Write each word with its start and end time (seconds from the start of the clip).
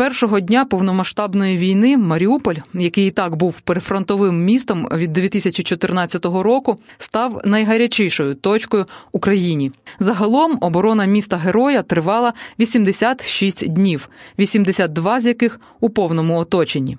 першого 0.00 0.40
дня 0.40 0.64
повномасштабної 0.64 1.58
війни 1.58 1.96
Маріуполь, 1.96 2.54
який 2.74 3.06
і 3.06 3.10
так 3.10 3.36
був 3.36 3.60
перефронтовим 3.60 4.44
містом 4.44 4.88
від 4.92 5.12
2014 5.12 6.24
року, 6.24 6.76
став 6.98 7.40
найгарячішою 7.44 8.34
точкою 8.34 8.86
Україні. 9.12 9.72
Загалом 9.98 10.58
оборона 10.60 11.04
міста 11.04 11.36
героя 11.36 11.82
тривала 11.82 12.32
86 12.58 13.68
днів, 13.68 14.08
82 14.38 15.20
з 15.20 15.26
яких 15.26 15.60
у 15.80 15.90
повному 15.90 16.38
оточенні. 16.38 16.98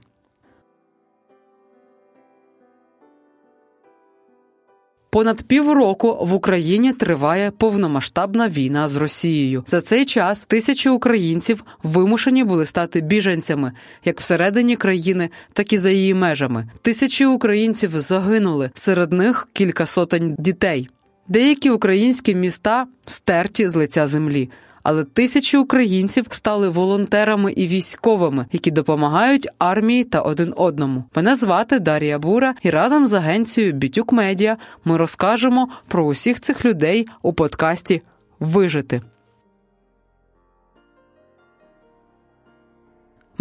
Понад 5.13 5.43
півроку 5.43 6.17
в 6.21 6.33
Україні 6.33 6.93
триває 6.93 7.51
повномасштабна 7.51 8.49
війна 8.49 8.87
з 8.87 8.95
Росією. 8.95 9.63
За 9.67 9.81
цей 9.81 10.05
час 10.05 10.45
тисячі 10.45 10.89
українців 10.89 11.63
вимушені 11.83 12.43
були 12.43 12.65
стати 12.65 13.01
біженцями 13.01 13.71
як 14.05 14.19
всередині 14.19 14.75
країни, 14.75 15.29
так 15.53 15.73
і 15.73 15.77
за 15.77 15.89
її 15.89 16.13
межами. 16.13 16.69
Тисячі 16.81 17.25
українців 17.25 17.91
загинули, 18.01 18.69
серед 18.73 19.13
них 19.13 19.47
кілька 19.53 19.85
сотень 19.85 20.35
дітей. 20.39 20.89
Деякі 21.27 21.69
українські 21.69 22.35
міста 22.35 22.85
стерті 23.07 23.67
з 23.67 23.75
лиця 23.75 24.07
землі 24.07 24.49
але 24.83 25.03
тисячі 25.03 25.57
українців 25.57 26.25
стали 26.29 26.69
волонтерами 26.69 27.51
і 27.51 27.67
військовими, 27.67 28.45
які 28.51 28.71
допомагають 28.71 29.47
армії 29.59 30.03
та 30.03 30.21
один 30.21 30.53
одному. 30.57 31.03
Мене 31.15 31.35
звати 31.35 31.79
Дар'я 31.79 32.19
Бура, 32.19 32.55
і 32.63 32.69
разом 32.69 33.07
з 33.07 33.13
агенцією 33.13 33.73
Бітюк 33.73 34.11
Медіа 34.11 34.57
ми 34.85 34.97
розкажемо 34.97 35.67
про 35.87 36.05
усіх 36.05 36.39
цих 36.39 36.65
людей 36.65 37.07
у 37.21 37.33
подкасті 37.33 38.01
Вижити. 38.39 39.01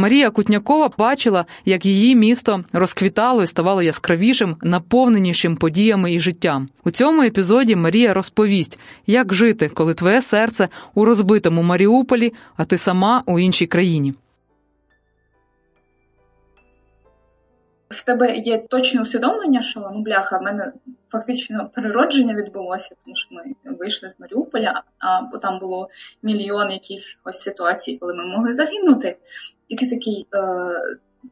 Марія 0.00 0.30
Кутнякова 0.30 0.90
бачила, 0.98 1.44
як 1.64 1.86
її 1.86 2.14
місто 2.14 2.64
розквітало 2.72 3.42
і 3.42 3.46
ставало 3.46 3.82
яскравішим, 3.82 4.56
наповненішим 4.62 5.56
подіями 5.56 6.14
і 6.14 6.20
життям. 6.20 6.68
У 6.84 6.90
цьому 6.90 7.22
епізоді 7.22 7.76
Марія 7.76 8.14
розповість, 8.14 8.78
як 9.06 9.34
жити, 9.34 9.70
коли 9.74 9.94
твоє 9.94 10.22
серце 10.22 10.68
у 10.94 11.04
розбитому 11.04 11.62
Маріуполі, 11.62 12.32
а 12.56 12.64
ти 12.64 12.78
сама 12.78 13.22
у 13.26 13.38
іншій 13.38 13.66
країні. 13.66 14.14
В 17.90 18.04
тебе 18.04 18.36
є 18.36 18.58
точне 18.58 19.02
усвідомлення, 19.02 19.62
що 19.62 19.90
ну 19.94 20.02
бляха, 20.02 20.38
в 20.38 20.42
мене 20.42 20.72
фактично 21.08 21.70
переродження 21.74 22.34
відбулося, 22.34 22.94
тому 23.04 23.16
що 23.16 23.34
ми 23.34 23.74
вийшли 23.78 24.10
з 24.10 24.20
Маріуполя, 24.20 24.82
а 24.98 25.22
бо 25.22 25.38
там 25.38 25.58
було 25.58 25.88
мільйон 26.22 26.70
якихось 26.70 27.40
ситуацій, 27.40 27.98
коли 28.00 28.14
ми 28.14 28.26
могли 28.26 28.54
загинути. 28.54 29.18
І 29.68 29.76
ти 29.76 29.90
такий. 29.90 30.26
Е, 30.34 30.70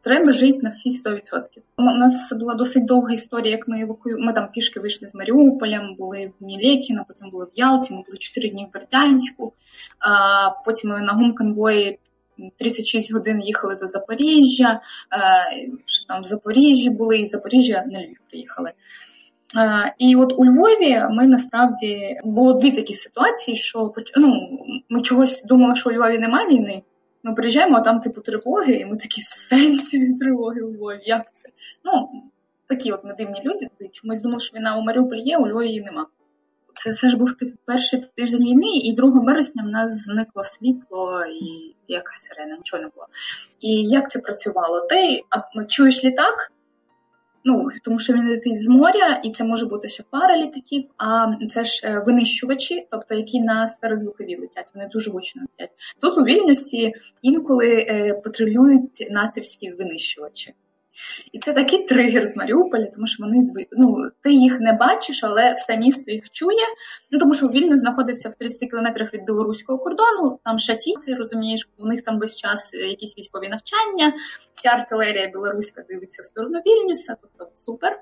Треба 0.03 0.33
жити 0.33 0.59
на 0.63 0.71
всі 0.71 0.91
100%. 0.91 1.21
У 1.77 1.83
нас 1.83 2.33
була 2.33 2.55
досить 2.55 2.85
довга 2.85 3.13
історія, 3.13 3.51
як 3.51 3.69
ми 3.69 3.81
евакую... 3.81 4.17
Ми 4.19 4.33
там 4.33 4.49
пішки 4.53 4.81
вийшли 4.81 5.09
з 5.09 5.15
Маріуполя, 5.15 5.83
ми 5.83 5.95
були 5.95 6.33
в 6.41 6.45
Мілєкіно, 6.45 7.05
потім 7.09 7.31
були 7.31 7.45
в 7.45 7.51
Ялті, 7.55 7.95
ми 7.95 8.03
були 8.07 8.17
4 8.19 8.49
дні 8.49 8.69
в 8.71 8.75
Бердянську, 8.75 9.53
а 9.99 10.51
потім 10.65 10.91
ми 10.91 11.01
на 11.01 11.13
гумконвої 11.13 11.99
36 12.57 13.13
годин 13.13 13.41
їхали 13.41 13.77
до 13.77 13.87
Запоріжжя, 13.87 14.71
е, 14.73 14.81
там 16.09 16.23
в 16.23 16.25
Запоріжжі 16.25 16.91
були, 16.91 17.19
і 17.19 17.25
з 17.25 17.31
Запоріжжя 17.31 17.85
на 17.87 18.03
Львів 18.03 18.21
приїхали. 18.31 18.73
Е, 19.57 19.95
і 19.99 20.17
от 20.17 20.35
у 20.37 20.45
Львові 20.45 21.03
ми 21.11 21.27
насправді 21.27 22.17
було 22.25 22.53
дві 22.53 22.71
такі 22.71 22.95
ситуації, 22.95 23.57
що 23.57 23.93
ну, 24.17 24.59
ми 24.89 25.01
чогось 25.01 25.45
думали, 25.45 25.77
що 25.77 25.91
у 25.91 25.93
Львові 25.93 26.19
немає 26.19 26.49
війни. 26.49 26.83
Ми 27.23 27.35
приїжджаємо, 27.35 27.77
а 27.77 27.81
там, 27.81 28.01
типу, 28.01 28.21
тривоги, 28.21 28.75
і 28.75 28.87
ми 28.87 28.97
такі 28.97 29.21
сенсі 29.21 30.15
тривоги 30.21 30.61
у 30.61 30.73
Львові. 30.73 31.01
Як 31.05 31.35
це? 31.35 31.49
Ну, 31.85 32.09
такі 32.67 32.93
от 32.93 33.05
ми 33.05 33.15
дивні 33.15 33.43
люди. 33.45 33.69
Чомусь 33.93 34.21
думали, 34.21 34.41
що 34.41 34.59
війна 34.59 34.77
у 34.77 34.83
Маріуполі 34.83 35.21
є, 35.21 35.39
у 35.39 35.49
Львові 35.49 35.69
її 35.69 35.81
нема. 35.81 36.07
Це 36.85 36.91
все 36.91 37.09
ж 37.09 37.17
був 37.17 37.35
перший 37.65 38.05
тиждень 38.17 38.45
війни, 38.45 38.77
і 38.77 38.93
2 38.93 39.11
березня 39.21 39.63
в 39.67 39.69
нас 39.69 40.05
зникло 40.05 40.45
світло 40.45 41.25
і 41.27 41.75
якась 41.89 42.23
сирена, 42.23 42.57
нічого 42.57 42.83
не 42.83 42.89
було. 42.89 43.07
І 43.61 43.83
як 43.83 44.11
це 44.11 44.19
працювало? 44.19 44.81
Ти 44.81 45.23
чуєш 45.69 46.05
літак, 46.05 46.53
Ну 47.45 47.69
тому 47.85 47.99
що 47.99 48.13
він 48.13 48.29
летить 48.29 48.63
з 48.63 48.69
моря, 48.69 49.21
і 49.25 49.31
це 49.31 49.45
може 49.45 49.67
бути 49.67 49.89
ще 49.89 50.03
пара 50.11 50.37
літаків. 50.37 50.85
А 50.99 51.27
це 51.49 51.65
ж 51.65 51.87
е, 51.87 52.03
винищувачі, 52.07 52.87
тобто 52.91 53.15
які 53.15 53.41
на 53.41 53.67
сферозвукові 53.67 54.37
летять. 54.37 54.71
Вони 54.75 54.89
дуже 54.93 55.11
гучно 55.11 55.43
летять. 55.43 55.71
Тут 56.01 56.19
у 56.19 56.23
вільнюсі 56.23 56.93
інколи 57.23 57.87
е, 57.89 58.21
патрулюють 58.25 59.09
натівські 59.11 59.73
винищувачі. 59.73 60.55
І 61.33 61.39
це 61.39 61.53
такий 61.53 61.85
тригер 61.85 62.27
з 62.27 62.37
Маріуполя, 62.37 62.87
тому 62.95 63.07
що 63.07 63.25
вони 63.25 63.41
ну, 63.73 64.11
ти 64.21 64.33
їх 64.33 64.61
не 64.61 64.73
бачиш, 64.73 65.25
але 65.25 65.53
все 65.53 65.77
місто 65.77 66.11
їх 66.11 66.31
чує. 66.31 66.67
Ну 67.11 67.19
тому 67.19 67.35
що 67.35 67.49
Вільню 67.49 67.77
знаходиться 67.77 68.29
в 68.29 68.35
30 68.35 68.71
кілометрах 68.71 69.15
від 69.15 69.25
білоруського 69.25 69.79
кордону. 69.79 70.39
Там 70.45 70.59
шаті, 70.59 70.95
ти 71.07 71.15
розумієш, 71.15 71.69
у 71.79 71.87
них 71.87 72.03
там 72.03 72.19
весь 72.19 72.37
час 72.37 72.75
якісь 72.75 73.19
військові 73.19 73.49
навчання. 73.49 74.13
Вся 74.53 74.69
артилерія 74.69 75.27
білоруська 75.27 75.85
дивиться 75.89 76.23
в 76.23 76.25
сторону 76.25 76.59
Вільнюса, 76.67 77.17
тобто 77.21 77.53
супер. 77.55 78.01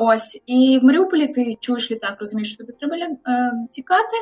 Ось 0.00 0.42
і 0.46 0.78
в 0.82 0.84
Маріуполі 0.84 1.28
ти 1.28 1.56
чуєш 1.60 1.90
літак, 1.90 2.16
розумієш, 2.20 2.48
що 2.48 2.64
тобі 2.64 2.78
треба 2.78 2.96
е, 2.96 3.52
тікати. 3.70 4.16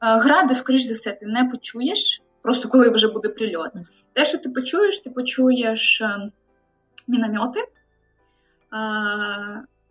Гради, 0.00 0.54
скоріш 0.54 0.82
за 0.82 0.94
все, 0.94 1.12
ти 1.12 1.26
не 1.26 1.44
почуєш. 1.44 2.22
Просто 2.42 2.68
коли 2.68 2.90
вже 2.90 3.08
буде 3.08 3.28
прильот. 3.28 3.72
Те, 4.12 4.24
що 4.24 4.38
ти 4.38 4.48
почуєш, 4.48 4.98
ти 4.98 5.10
почуєш. 5.10 6.02
Міномети, 7.08 7.60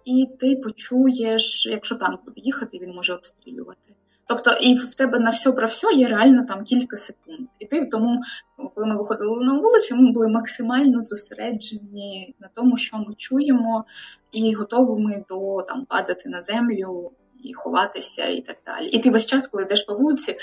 і 0.06 0.30
ти 0.40 0.56
почуєш, 0.56 1.66
якщо 1.66 1.96
танк 1.96 2.26
буде 2.26 2.42
їхати, 2.42 2.80
він 2.80 2.96
може 2.96 3.14
обстрілювати. 3.14 3.94
Тобто, 4.28 4.52
і 4.62 4.76
в 4.76 4.96
тебе 4.96 5.20
на 5.20 5.30
все 5.30 5.52
про 5.52 5.68
все 5.68 5.94
є 5.94 6.08
реально 6.08 6.46
там 6.46 6.64
кілька 6.64 6.98
секунд. 6.98 7.48
І 7.60 7.66
ти 7.66 7.86
тому, 7.86 8.22
коли 8.76 8.88
ми 8.88 8.98
виходили 8.98 9.46
на 9.46 9.54
вулицю, 9.54 9.96
ми 9.96 10.12
були 10.12 10.28
максимально 10.28 11.00
зосереджені 11.00 12.36
на 12.40 12.50
тому, 12.54 12.78
що 12.78 12.98
ми 12.98 13.14
чуємо, 13.18 13.86
і 14.32 14.54
готові 14.54 15.02
ми 15.02 15.24
до 15.30 15.62
там 15.62 15.86
падати 15.86 16.30
на 16.30 16.42
землю 16.42 17.12
і 17.44 17.54
ховатися, 17.54 18.26
і 18.26 18.42
так 18.42 18.58
далі. 18.66 18.88
І 18.88 19.00
ти 19.00 19.10
весь 19.10 19.26
час, 19.26 19.48
коли 19.48 19.64
йдеш 19.64 19.82
по 19.82 19.96
вулиці, 19.96 20.36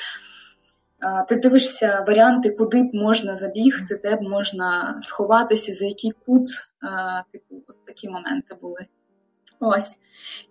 ти 1.28 1.36
дивишся 1.36 2.04
варіанти, 2.08 2.50
куди 2.50 2.82
б 2.82 2.94
можна 2.94 3.36
забігти, 3.36 4.00
де 4.02 4.16
б 4.16 4.22
можна 4.22 4.98
сховатися, 5.02 5.72
за 5.72 5.84
який 5.84 6.10
кут, 6.10 6.48
типу, 7.32 7.62
такі 7.86 8.08
моменти 8.08 8.56
були. 8.60 8.86
Ось. 9.60 9.98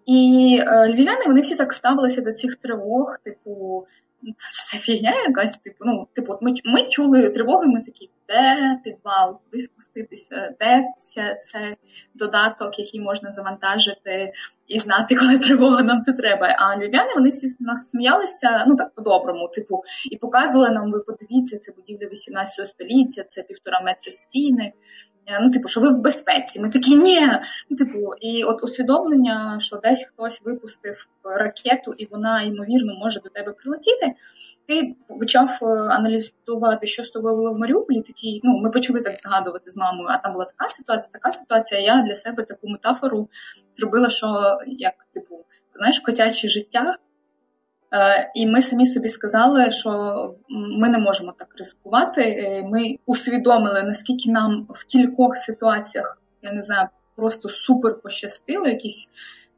І 0.05 0.61
е, 0.67 0.87
львів'яни 0.87 1.21
вони 1.27 1.41
всі 1.41 1.55
так 1.55 1.73
ставилися 1.73 2.21
до 2.21 2.31
цих 2.31 2.55
тривог, 2.55 3.17
типу, 3.23 3.85
це 4.71 4.77
фігня 4.77 5.13
якась, 5.27 5.57
типу, 5.57 5.85
ну, 5.85 6.07
типу, 6.13 6.33
от 6.33 6.41
ми 6.41 6.53
ми 6.65 6.83
чули 6.83 7.29
тривоги, 7.29 7.67
ми 7.67 7.81
такі, 7.81 8.09
де 8.27 8.79
підвал, 8.83 9.39
куди 9.43 9.63
спуститися, 9.63 10.55
де 10.59 10.85
це, 10.97 11.35
це 11.35 11.75
додаток, 12.13 12.79
який 12.79 13.01
можна 13.01 13.31
завантажити 13.31 14.31
і 14.67 14.79
знати, 14.79 15.15
коли 15.19 15.37
тривога 15.37 15.83
нам 15.83 16.01
це 16.01 16.13
треба. 16.13 16.55
А 16.59 16.77
львів'яни 16.77 17.13
вони 17.15 17.29
всі 17.29 17.55
нас 17.59 17.89
сміялися, 17.89 18.65
ну 18.67 18.75
так 18.75 18.95
по-доброму, 18.95 19.47
типу, 19.47 19.83
і 20.11 20.17
показували 20.17 20.69
нам, 20.69 20.91
ви 20.91 20.99
подивіться, 20.99 21.59
це 21.59 21.71
будівля 21.71 22.07
18 22.07 22.67
століття, 22.67 23.23
це 23.27 23.43
півтора 23.43 23.81
метри 23.81 24.11
стіни. 24.11 24.73
Е, 25.29 25.39
ну, 25.41 25.51
типу, 25.51 25.67
що 25.67 25.81
ви 25.81 25.89
в 25.89 26.01
безпеці. 26.01 26.59
Ми 26.59 26.69
такі, 26.69 26.95
ні. 26.95 27.21
Ну, 27.69 27.77
типу, 27.77 28.13
і 28.21 28.43
от 28.43 28.63
усвідомлення, 28.63 29.57
що 29.59 29.75
десь 29.75 30.05
хтось 30.05 30.41
випустив 30.45 31.07
ракету, 31.23 31.93
і 31.97 32.07
вона 32.11 32.41
ймовірно 32.41 32.93
може 32.99 33.19
до 33.19 33.29
тебе 33.29 33.51
прилетіти. 33.51 34.13
Ти 34.67 34.95
почав 35.19 35.59
е, 35.61 35.65
аналізувати, 35.65 36.87
що 36.87 37.03
з 37.03 37.09
тобою 37.09 37.35
було 37.35 37.53
в 37.53 37.59
Маріуполі. 37.59 38.01
Такий, 38.01 38.41
ну, 38.43 38.57
ми 38.57 38.69
почали 38.69 39.01
так 39.01 39.19
згадувати 39.19 39.69
з 39.69 39.77
мамою, 39.77 40.07
а 40.11 40.17
там 40.17 40.33
була 40.33 40.45
така 40.45 40.69
ситуація, 40.69 41.11
така 41.13 41.31
ситуація. 41.31 41.81
Я 41.81 42.01
для 42.01 42.15
себе 42.15 42.43
таку 42.43 42.67
метафору 42.67 43.29
зробила, 43.75 44.09
що 44.09 44.57
як, 44.67 44.93
типу, 45.13 45.45
знаєш, 45.73 45.99
котяче 45.99 46.47
життя. 46.47 46.97
Е, 47.93 48.31
і 48.35 48.47
ми 48.47 48.61
самі 48.61 48.85
собі 48.85 49.09
сказали, 49.09 49.71
що 49.71 50.13
ми 50.49 50.89
не 50.89 50.97
можемо 50.97 51.33
так 51.39 51.47
ризикувати. 51.57 52.21
Е, 52.21 52.63
ми 52.63 52.95
усвідомили, 53.05 53.83
наскільки 53.83 54.31
нам 54.31 54.67
в 54.69 54.85
кількох 54.85 55.35
ситуаціях, 55.35 56.21
я 56.41 56.51
не 56.51 56.61
знаю, 56.61 56.87
просто 57.15 57.49
супер 57.49 58.01
пощастило, 58.01 58.67
якийсь 58.67 59.09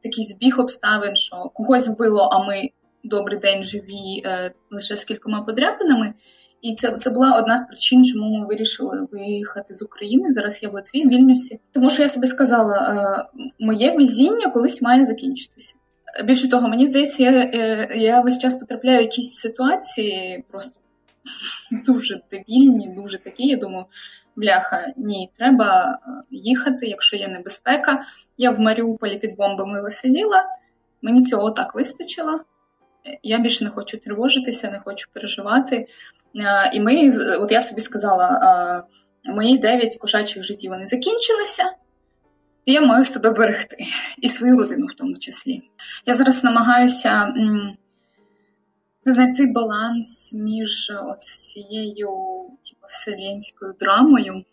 такий 0.03 0.25
збіг 0.25 0.59
обставин, 0.59 1.15
що 1.15 1.35
когось 1.53 1.87
вбило, 1.87 2.29
а 2.31 2.47
ми 2.47 2.69
добрий 3.03 3.39
день 3.39 3.63
живі 3.63 4.23
е, 4.25 4.51
лише 4.71 4.97
з 4.97 5.05
кількома 5.05 5.41
подряпинами. 5.41 6.13
І 6.61 6.75
це 6.75 6.97
це 6.97 7.09
була 7.09 7.39
одна 7.39 7.57
з 7.57 7.67
причин, 7.67 8.05
чому 8.05 8.37
ми 8.37 8.45
вирішили 8.45 9.07
виїхати 9.11 9.73
з 9.73 9.81
України. 9.81 10.31
Зараз 10.31 10.63
я 10.63 10.69
в 10.69 10.73
Литві, 10.73 11.05
в 11.05 11.09
Вільнюсі. 11.09 11.59
Тому 11.71 11.89
що 11.89 12.03
я 12.03 12.09
собі 12.09 12.27
сказала, 12.27 13.29
моє 13.59 13.91
везіння 13.91 14.47
колись 14.47 14.81
має 14.81 15.05
закінчитися. 15.05 15.75
Більше 16.25 16.49
того, 16.49 16.67
мені 16.67 16.87
здається, 16.87 17.23
я 17.23 17.31
е, 17.31 17.89
я 17.95 18.21
весь 18.21 18.37
час 18.37 18.55
потрапляю 18.55 18.97
в 18.97 19.01
якісь 19.01 19.33
ситуації, 19.33 20.43
просто 20.51 20.71
дуже 21.85 22.21
дебільні, 22.31 22.93
дуже 22.97 23.17
такі. 23.17 23.47
Я 23.47 23.57
думаю, 23.57 23.85
бляха, 24.35 24.93
ні, 24.97 25.29
треба 25.37 25.99
їхати, 26.29 26.87
якщо 26.87 27.17
є 27.17 27.27
небезпека. 27.27 28.03
Я 28.37 28.51
в 28.51 28.59
Маріуполі 28.59 29.17
під 29.17 29.35
бомбами 29.35 29.91
сиділа, 29.91 30.45
мені 31.01 31.23
цього 31.23 31.51
так 31.51 31.75
вистачило. 31.75 32.39
Я 33.23 33.37
більше 33.37 33.63
не 33.63 33.69
хочу 33.69 33.97
тривожитися, 33.97 34.71
не 34.71 34.79
хочу 34.79 35.07
переживати. 35.13 35.87
І 36.73 36.79
ми, 36.79 37.11
от 37.39 37.51
я 37.51 37.61
собі 37.61 37.81
сказала, 37.81 38.83
мої 39.25 39.57
дев'ять 39.57 39.97
кошачих 39.97 40.43
життів 40.43 40.71
вони 40.71 40.85
закінчилися, 40.85 41.63
і 42.65 42.73
я 42.73 42.81
маю 42.81 43.05
себе 43.05 43.29
берегти 43.31 43.77
і 44.17 44.29
свою 44.29 44.57
родину 44.57 44.85
в 44.85 44.93
тому 44.93 45.15
числі. 45.15 45.61
Я 46.05 46.13
зараз 46.13 46.43
намагаюся 46.43 47.33
знайти 49.05 49.47
баланс 49.47 50.33
між 50.33 50.91
цією 51.19 52.07
типу, 52.63 52.87
вселенською 52.89 53.73
драмою. 53.79 54.43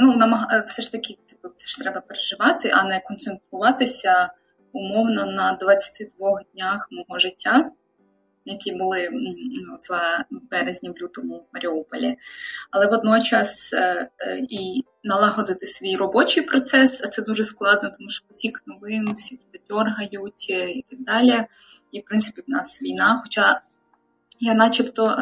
Ну, 0.00 0.16
намаг... 0.16 0.64
все 0.66 0.82
ж 0.82 0.92
таки, 0.92 1.18
типу, 1.28 1.48
це 1.56 1.68
ж 1.68 1.78
треба 1.78 2.00
переживати, 2.00 2.70
а 2.74 2.84
не 2.84 3.00
концентруватися 3.00 4.30
умовно 4.72 5.26
на 5.26 5.52
22 5.52 6.40
днях 6.54 6.88
мого 6.90 7.18
життя 7.18 7.70
які 8.44 8.72
були 8.72 9.08
в 9.88 10.24
березні, 10.54 10.90
в 10.90 11.02
лютому 11.02 11.36
в 11.36 11.54
Маріуполі, 11.54 12.16
але 12.70 12.86
водночас 12.86 13.72
е, 13.72 14.08
е, 14.20 14.38
і 14.50 14.84
налагодити 15.04 15.66
свій 15.66 15.96
робочий 15.96 16.42
процес, 16.42 17.04
а 17.04 17.06
це 17.06 17.22
дуже 17.22 17.44
складно, 17.44 17.92
тому 17.98 18.08
що 18.08 18.26
потік 18.28 18.62
новин, 18.66 19.14
всі 19.14 19.36
тебе 19.36 19.64
дергають 19.70 20.46
е, 20.50 20.70
і 20.70 20.84
так 20.90 21.00
далі. 21.00 21.44
І, 21.92 22.00
в 22.00 22.04
принципі, 22.04 22.42
в 22.46 22.50
нас 22.50 22.82
війна. 22.82 23.20
Хоча 23.22 23.60
я 24.40 24.54
начебто 24.54 25.16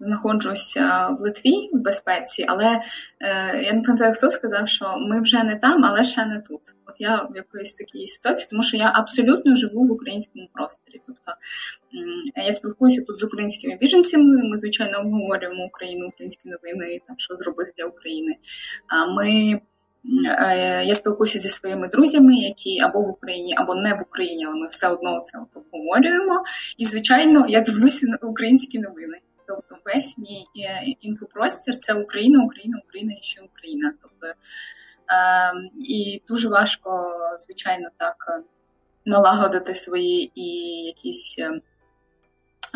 знаходжуся 0.00 1.08
в 1.08 1.20
Литві 1.20 1.70
в 1.72 1.78
безпеці, 1.78 2.44
але 2.48 2.80
е, 3.20 3.62
я 3.62 3.72
не 3.72 3.82
пам'ятаю, 3.82 4.14
хто 4.14 4.30
сказав, 4.30 4.68
що 4.68 4.96
ми 4.98 5.20
вже 5.20 5.44
не 5.44 5.56
там, 5.56 5.84
але 5.84 6.04
ще 6.04 6.26
не 6.26 6.40
тут. 6.40 6.60
От 6.86 6.94
я 6.98 7.16
в 7.16 7.36
якоїсь 7.36 7.74
такій 7.74 8.06
ситуації, 8.06 8.46
тому 8.50 8.62
що 8.62 8.76
я 8.76 8.92
абсолютно 8.94 9.56
живу 9.56 9.86
в 9.86 9.92
українському 9.92 10.48
просторі. 10.52 11.00
Тобто 11.06 11.32
я 12.46 12.52
спілкуюся 12.52 13.02
тут 13.02 13.20
з 13.20 13.24
українськими 13.24 13.76
біженцями. 13.80 14.48
Ми, 14.50 14.56
звичайно, 14.56 14.98
обговорюємо 14.98 15.64
Україну, 15.64 16.08
українські 16.08 16.48
новини, 16.48 17.00
там 17.06 17.18
що 17.18 17.34
зробити 17.34 17.72
для 17.78 17.84
України. 17.84 18.36
А 18.88 19.06
ми. 19.06 19.60
Е, 20.38 20.84
я 20.84 20.94
спілкуюся 20.94 21.38
зі 21.38 21.48
своїми 21.48 21.88
друзями, 21.88 22.34
які 22.34 22.80
або 22.80 23.00
в 23.00 23.08
Україні, 23.08 23.54
або 23.56 23.74
не 23.74 23.94
в 23.94 24.02
Україні, 24.02 24.44
але 24.46 24.54
ми 24.54 24.66
все 24.66 24.88
одно 24.88 25.20
це 25.24 25.38
обговорюємо. 25.54 26.44
І, 26.78 26.84
звичайно, 26.84 27.46
я 27.48 27.60
дивлюся 27.60 28.06
на 28.06 28.18
українські 28.28 28.78
новини. 28.78 29.18
Тобто 29.48 29.76
весь 29.84 30.18
мій 30.18 30.46
е, 30.64 30.84
інфопростір 31.00 31.78
це 31.78 31.94
Україна, 31.94 32.44
Україна, 32.44 32.80
Україна 32.84 33.12
і 33.12 33.22
ще 33.22 33.40
Україна. 33.40 33.92
Тобто 34.02 34.26
е, 34.26 34.34
і 35.76 36.22
дуже 36.28 36.48
важко, 36.48 37.10
звичайно, 37.40 37.88
так 37.96 38.16
е, 38.28 38.42
налагодити 39.04 39.74
свої 39.74 40.32
і 40.34 40.46
якісь 40.86 41.36
е, 41.38 41.60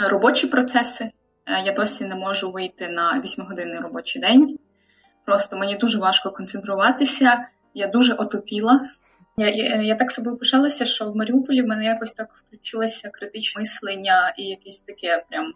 робочі 0.08 0.46
процеси. 0.46 1.10
Я 1.64 1.72
досі 1.72 2.04
не 2.04 2.14
можу 2.14 2.52
вийти 2.52 2.88
на 2.88 3.22
8-годинний 3.24 3.80
робочий 3.80 4.22
день. 4.22 4.58
Просто 5.24 5.56
мені 5.56 5.76
дуже 5.76 5.98
важко 5.98 6.30
концентруватися. 6.30 7.48
Я 7.74 7.86
дуже 7.86 8.14
отопіла. 8.14 8.88
Я 9.36 9.48
я, 9.48 9.82
я 9.82 9.94
так 9.94 10.10
собою 10.10 10.36
пишалася, 10.36 10.86
що 10.86 11.10
в 11.10 11.16
Маріуполі 11.16 11.62
в 11.62 11.66
мене 11.66 11.84
якось 11.84 12.12
так 12.12 12.28
включилося 12.34 13.10
критичне 13.10 13.60
мислення 13.60 14.34
і 14.38 14.42
якесь 14.42 14.80
таке 14.80 15.24
прям 15.30 15.52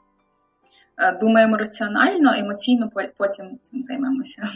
думаємо 1.21 1.57
раціонально, 1.57 2.35
емоційно 2.35 2.91
потім 3.17 3.59
цим 3.63 3.83
займемося. 3.83 4.49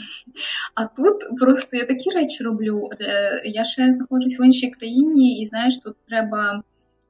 А 0.74 0.84
тут 0.84 1.38
просто 1.40 1.76
я 1.76 1.84
такі 1.84 2.10
речі 2.10 2.44
роблю. 2.44 2.90
Е, 3.00 3.42
я 3.44 3.64
ще 3.64 3.92
знаходжусь 3.92 4.40
в 4.40 4.44
іншій 4.44 4.70
країні, 4.70 5.40
і 5.40 5.46
знаєш, 5.46 5.78
тут 5.78 5.96
треба 6.08 6.62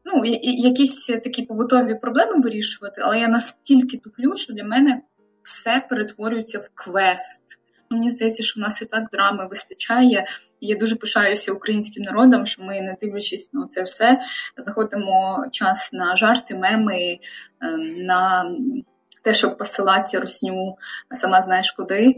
ну, 0.04 0.24
якісь 0.42 1.06
такі 1.06 1.42
побутові 1.42 1.94
проблеми 1.94 2.40
вирішувати, 2.40 3.00
але 3.04 3.20
я 3.20 3.28
настільки 3.28 3.96
туплю, 3.96 4.36
що 4.36 4.52
для 4.52 4.64
мене 4.64 5.00
все 5.42 5.86
перетворюється 5.90 6.58
в 6.58 6.70
квест. 6.74 7.42
Мені 7.90 8.10
здається, 8.10 8.42
що 8.42 8.60
в 8.60 8.62
нас 8.62 8.82
і 8.82 8.84
так 8.84 9.10
драми 9.12 9.46
вистачає. 9.50 10.26
Я 10.60 10.76
дуже 10.76 10.96
пишаюся 10.96 11.52
українським 11.52 12.02
народом, 12.02 12.46
що 12.46 12.62
ми, 12.62 12.80
не 12.80 12.96
дивлячись 13.02 13.50
на 13.52 13.66
це 13.66 13.82
все, 13.82 14.20
знаходимо 14.56 15.46
час 15.52 15.90
на 15.92 16.16
жарти, 16.16 16.54
меми, 16.54 17.18
ем, 17.60 18.04
на 18.04 18.52
те, 19.26 19.34
щоб 19.34 19.58
посилати 19.58 20.18
русню, 20.18 20.76
сама 21.14 21.40
знаєш 21.40 21.70
куди. 21.70 22.16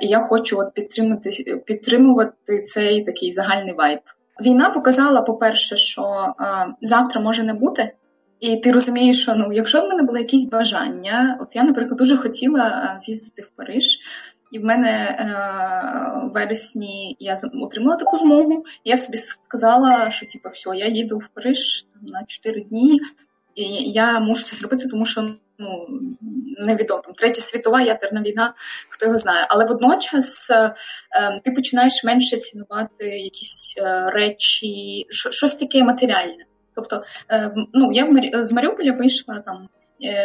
І 0.00 0.06
я 0.06 0.18
хочу 0.18 0.58
от 0.58 0.74
підтримувати 0.74 1.30
підтримувати 1.66 2.62
цей 2.62 3.04
такий 3.04 3.32
загальний 3.32 3.74
вайб. 3.74 3.98
Війна 4.42 4.70
показала, 4.70 5.22
по-перше, 5.22 5.76
що 5.76 6.02
а, 6.02 6.66
завтра 6.82 7.20
може 7.20 7.42
не 7.42 7.54
бути, 7.54 7.92
і 8.40 8.56
ти 8.56 8.72
розумієш, 8.72 9.22
що 9.22 9.34
ну, 9.34 9.52
якщо 9.52 9.80
в 9.80 9.88
мене 9.88 10.02
були 10.02 10.18
якісь 10.18 10.48
бажання, 10.48 11.38
от 11.40 11.56
я, 11.56 11.62
наприклад, 11.62 11.98
дуже 11.98 12.16
хотіла 12.16 12.96
з'їздити 13.00 13.42
в 13.42 13.50
Париж. 13.50 13.98
І 14.52 14.58
в 14.58 14.64
мене 14.64 14.90
е, 14.90 15.26
в 16.28 16.34
вересні 16.34 17.16
я 17.20 17.36
отримала 17.62 17.96
таку 17.96 18.16
змогу. 18.16 18.64
І 18.84 18.90
я 18.90 18.98
собі 18.98 19.18
сказала, 19.18 20.10
що 20.10 20.26
типу, 20.26 20.48
все, 20.48 20.70
я 20.76 20.86
їду 20.86 21.18
в 21.18 21.28
Париж 21.28 21.86
на 22.02 22.24
4 22.26 22.60
дні, 22.60 23.00
і 23.54 23.64
я 23.92 24.20
можу 24.20 24.44
це 24.44 24.56
зробити, 24.56 24.88
тому 24.88 25.04
що 25.04 25.28
ну 25.60 25.86
невідомо 26.58 27.02
третя 27.16 27.42
світова 27.42 27.80
ядерна 27.80 28.22
війна, 28.22 28.54
хто 28.88 29.06
його 29.06 29.18
знає. 29.18 29.46
Але 29.50 29.64
водночас 29.64 30.50
е, 30.50 30.54
е, 30.54 31.40
ти 31.44 31.50
починаєш 31.50 32.04
менше 32.04 32.36
цінувати 32.36 33.04
якісь 33.04 33.74
е, 33.78 34.10
речі, 34.10 35.06
щось 35.10 35.54
таке 35.54 35.84
матеріальне. 35.84 36.44
Тобто, 36.74 37.02
е, 37.30 37.54
ну 37.72 37.92
я 37.92 38.08
з 38.44 38.52
Маріуполя 38.52 38.92
вийшла 38.92 39.42
там. 39.46 39.68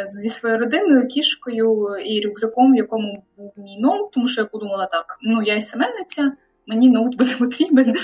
Зі 0.06 0.30
своєю 0.30 0.60
родиною, 0.60 1.08
кішкою 1.08 1.98
і 2.06 2.22
рюкзаком, 2.26 2.74
в 2.74 2.76
якому 2.76 3.24
був 3.38 3.54
мій 3.58 3.78
ноут, 3.80 4.12
тому 4.12 4.28
що 4.28 4.42
я 4.42 4.48
подумала 4.48 4.86
так: 4.86 5.18
ну 5.22 5.42
я 5.44 5.62
SMM 5.62 5.83
ниця, 5.83 6.32
мені 6.68 6.90
ноут 6.90 7.18
буде 7.18 7.36
потрібен. 7.40 7.96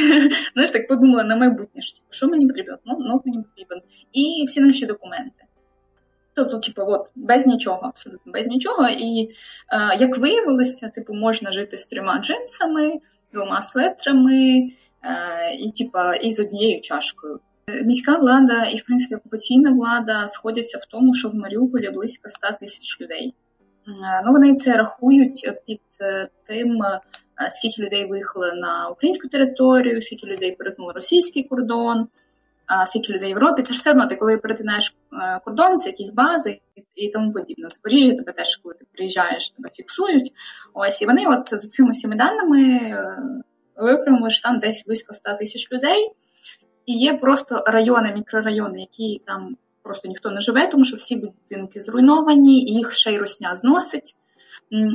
Знаєш, 0.54 0.70
так 0.70 0.88
подумала 0.88 1.24
на 1.24 1.36
майбутнє, 1.36 1.82
що 2.10 2.28
мені 2.28 2.46
потрібно? 2.46 2.78
Ну, 2.84 2.98
ноут 2.98 3.26
мені 3.26 3.42
потрібен. 3.42 3.80
І 4.12 4.44
всі 4.46 4.60
наші 4.60 4.86
документи. 4.86 5.46
Тобто, 6.36 6.58
типу, 6.58 6.82
от 6.86 7.10
без 7.14 7.46
нічого, 7.46 7.80
абсолютно 7.82 8.32
без 8.32 8.46
нічого. 8.46 8.88
І 8.88 9.30
е, 9.72 9.96
як 10.00 10.18
виявилося, 10.18 10.88
типу, 10.88 11.14
можна 11.14 11.52
жити 11.52 11.78
з 11.78 11.86
трьома 11.86 12.18
джинсами, 12.18 12.92
двома 13.32 13.62
светрами 13.62 14.68
е, 15.02 15.54
і, 15.54 15.70
типу, 15.70 15.98
і 16.22 16.32
з 16.32 16.40
однією 16.40 16.80
чашкою. 16.80 17.40
Міська 17.84 18.18
влада 18.18 18.64
і, 18.64 18.76
в 18.76 18.84
принципі, 18.84 19.14
окупаційна 19.14 19.70
влада 19.70 20.28
сходяться 20.28 20.78
в 20.78 20.86
тому, 20.86 21.14
що 21.14 21.28
в 21.28 21.34
Маріуполі 21.34 21.90
близько 21.90 22.28
100 22.28 22.48
тисяч 22.60 23.00
людей. 23.00 23.34
Е, 23.88 24.22
ну, 24.26 24.32
Вони 24.32 24.54
це 24.54 24.76
рахують 24.76 25.50
під 25.66 25.80
е, 26.00 26.28
тим, 26.46 26.82
е, 26.82 27.00
скільки 27.50 27.82
людей 27.82 28.06
виїхали 28.06 28.52
на 28.52 28.88
українську 28.88 29.28
територію, 29.28 30.02
скільки 30.02 30.26
людей 30.26 30.56
перетнули 30.56 30.92
російський 30.92 31.42
кордон 31.42 32.08
скільки 32.86 33.12
людей 33.12 33.28
в 33.28 33.36
Європі, 33.38 33.62
це 33.62 33.74
ж 33.74 33.80
все 33.80 33.90
одно 33.90 34.06
ти, 34.06 34.16
коли 34.16 34.38
перетинаєш 34.38 34.94
е, 35.12 35.40
кордон, 35.44 35.76
це 35.76 35.88
якісь 35.88 36.12
бази 36.12 36.60
і 36.94 37.08
тому 37.08 37.32
подібне. 37.32 37.68
Запоріжжя 37.68 38.12
тебе 38.12 38.32
теж, 38.32 38.56
коли 38.56 38.74
ти 38.74 38.86
приїжджаєш, 38.92 39.50
тебе 39.50 39.68
фіксують. 39.74 40.32
Ось 40.74 41.02
і 41.02 41.06
вони, 41.06 41.26
от 41.26 41.48
за 41.50 41.68
цими 41.68 41.90
всіми 41.90 42.16
даними, 42.16 42.62
е, 42.62 43.18
викремили 43.76 44.30
що 44.30 44.48
там 44.48 44.58
десь 44.58 44.84
близько 44.86 45.14
100 45.14 45.34
тисяч 45.34 45.72
людей. 45.72 46.10
І 46.86 46.92
є 46.92 47.14
просто 47.14 47.64
райони, 47.66 48.12
мікрорайони, 48.16 48.80
які 48.80 49.22
там 49.26 49.56
просто 49.82 50.08
ніхто 50.08 50.30
не 50.30 50.40
живе, 50.40 50.66
тому 50.66 50.84
що 50.84 50.96
всі 50.96 51.16
будинки 51.16 51.80
зруйновані, 51.80 52.60
і 52.60 52.74
їх 52.74 52.92
ще 52.92 53.12
й 53.12 53.18
русня 53.18 53.54
зносить. 53.54 54.16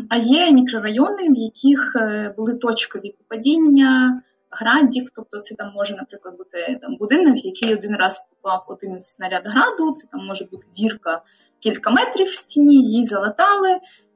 А 0.09 0.17
є 0.17 0.51
мікрорайони, 0.51 1.29
в 1.29 1.37
яких 1.37 1.95
е, 1.95 2.33
були 2.37 2.53
точкові 2.53 3.15
попадіння 3.17 4.21
градів, 4.51 5.09
тобто 5.15 5.39
це 5.39 5.55
там 5.55 5.71
може, 5.75 5.95
наприклад, 5.95 6.37
бути 6.37 6.79
там 6.81 6.95
будинок, 6.99 7.45
який 7.45 7.73
один 7.73 7.95
раз 7.95 8.25
попав 8.29 8.65
один 8.67 8.99
снаряд 8.99 9.43
граду, 9.45 9.93
це 9.95 10.07
там 10.11 10.25
може 10.25 10.45
бути 10.51 10.67
дірка 10.73 11.21
кілька 11.59 11.91
метрів 11.91 12.27
в 12.27 12.35
стіні, 12.35 12.75
її 12.75 13.03
залатали, 13.03 13.69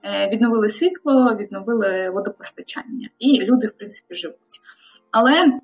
е, 0.03 0.29
відновили 0.29 0.69
світло, 0.69 1.35
відновили 1.39 2.09
водопостачання, 2.09 3.09
і 3.19 3.41
люди, 3.41 3.67
в 3.67 3.71
принципі, 3.71 4.15
живуть. 4.15 4.61
Але 5.11 5.59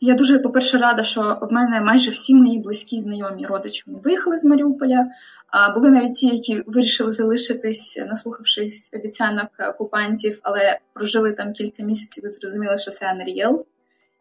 я 0.00 0.14
дуже, 0.14 0.38
по-перше, 0.38 0.78
рада, 0.78 1.02
що 1.04 1.38
в 1.42 1.52
мене 1.52 1.80
майже 1.80 2.10
всі 2.10 2.34
мої 2.34 2.58
близькі 2.58 2.98
знайомі 2.98 3.46
родичі 3.46 3.84
виїхали 3.86 4.38
з 4.38 4.44
Маріуполя. 4.44 5.06
А 5.50 5.70
були 5.70 5.90
навіть 5.90 6.12
ті, 6.12 6.26
які 6.26 6.62
вирішили 6.66 7.10
залишитись, 7.10 8.02
наслухавшись 8.06 8.90
обіцянок 8.92 9.48
окупантів, 9.74 10.40
але 10.42 10.78
прожили 10.92 11.32
там 11.32 11.52
кілька 11.52 11.82
місяців 11.82 12.26
і 12.26 12.28
зрозуміли, 12.28 12.78
що 12.78 12.90
це 12.90 13.06
Unreal 13.06 13.64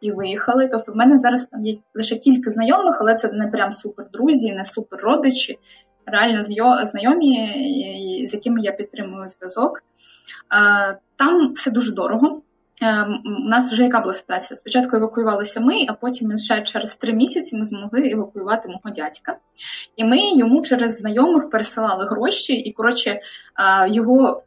і 0.01 0.11
виїхали. 0.11 0.67
Тобто, 0.67 0.91
в 0.91 0.95
мене 0.95 1.17
зараз 1.17 1.45
там 1.45 1.65
є 1.65 1.77
лише 1.95 2.15
кілька 2.15 2.49
знайомих, 2.49 2.97
але 3.01 3.15
це 3.15 3.31
не 3.31 3.47
прям 3.47 3.71
супер 3.71 4.05
друзі, 4.13 4.53
не 4.53 4.65
супер 4.65 4.99
родичі. 4.99 5.59
реально 6.05 6.41
знайомі, 6.85 7.49
з 8.27 8.33
якими 8.33 8.61
я 8.61 8.71
підтримую 8.71 9.29
зв'язок. 9.29 9.83
Там 11.15 11.53
все 11.53 11.71
дуже 11.71 11.91
дорого. 11.91 12.41
Ем, 12.81 13.23
у 13.25 13.49
нас 13.49 13.71
вже 13.73 13.83
яка 13.83 14.01
була 14.01 14.13
ситуація? 14.13 14.57
Спочатку 14.57 14.95
евакуювалися 14.95 15.59
ми, 15.59 15.85
а 15.89 15.93
потім 15.93 16.37
ще 16.37 16.61
через 16.61 16.95
три 16.95 17.13
місяці 17.13 17.57
ми 17.57 17.65
змогли 17.65 18.09
евакуювати 18.09 18.67
мого 18.67 18.89
дядька. 18.95 19.37
І 19.95 20.03
ми 20.03 20.17
йому 20.37 20.61
через 20.61 20.97
знайомих 20.97 21.49
пересилали 21.49 22.05
гроші, 22.05 22.53
і 22.53 22.71
коротше 22.71 23.19
його 23.89 24.43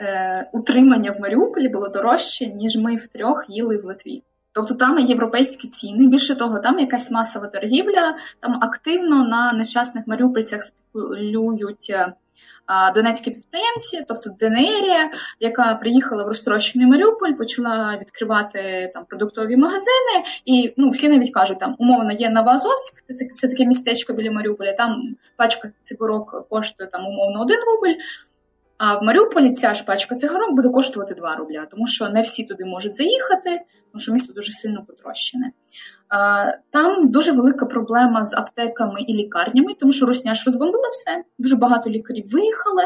е, 0.00 0.42
утримання 0.52 1.10
в 1.10 1.20
Маріуполі 1.20 1.68
було 1.68 1.88
дорожче, 1.88 2.46
ніж 2.46 2.76
ми 2.76 2.96
втрьох 2.96 3.46
їли 3.48 3.76
в 3.76 3.84
Литві. 3.84 4.22
Тобто 4.54 4.74
там 4.74 4.98
європейські 4.98 5.68
ціни. 5.68 6.06
Більше 6.06 6.34
того, 6.34 6.58
там 6.58 6.78
якась 6.78 7.10
масова 7.10 7.46
торгівля, 7.46 8.16
там 8.40 8.58
активно 8.62 9.24
на 9.24 9.52
нещасних 9.52 10.06
маріупольцях 10.06 10.62
спекулюють 10.62 11.90
е, 11.90 12.12
донецькі 12.94 13.30
підприємці, 13.30 14.04
тобто 14.08 14.30
Денерія, 14.30 15.10
яка 15.40 15.74
приїхала 15.74 16.24
в 16.24 16.26
розтрощений 16.26 16.88
Маріуполь, 16.88 17.32
почала 17.32 17.98
відкривати 18.00 18.90
там 18.94 19.04
продуктові 19.04 19.56
магазини, 19.56 20.24
і 20.44 20.74
ну 20.76 20.88
всі 20.88 21.08
навіть 21.08 21.34
кажуть, 21.34 21.60
там 21.60 21.76
умовно 21.78 22.12
є 22.12 22.30
Новоазовськ, 22.30 22.94
це 23.32 23.48
таке 23.48 23.66
містечко 23.66 24.12
біля 24.12 24.30
Маріуполя. 24.30 24.72
Там 24.72 25.02
пачка 25.36 25.68
цигарок 25.82 26.48
коштує 26.48 26.90
там 26.90 27.06
умовно 27.06 27.42
один 27.42 27.58
рубль. 27.58 27.98
А 28.78 28.98
в 28.98 29.02
Маріуполі 29.02 29.50
ця 29.50 29.74
ж 29.74 29.84
пачка 29.84 30.14
цигарок 30.14 30.56
буде 30.56 30.68
коштувати 30.68 31.14
2 31.14 31.36
рубля, 31.36 31.66
тому 31.70 31.86
що 31.86 32.08
не 32.08 32.22
всі 32.22 32.44
туди 32.44 32.64
можуть 32.64 32.94
заїхати, 32.96 33.60
тому 33.92 34.00
що 34.00 34.12
місто 34.12 34.32
дуже 34.32 34.52
сильно 34.52 34.84
потрощене. 34.86 35.52
Там 36.70 37.08
дуже 37.10 37.32
велика 37.32 37.66
проблема 37.66 38.24
з 38.24 38.34
аптеками 38.34 39.00
і 39.00 39.14
лікарнями, 39.14 39.74
тому 39.74 39.92
що 39.92 40.06
Русня 40.06 40.34
ж 40.34 40.42
розбомбила 40.46 40.88
все. 40.92 41.24
Дуже 41.38 41.56
багато 41.56 41.90
лікарів 41.90 42.24
виїхали, 42.32 42.82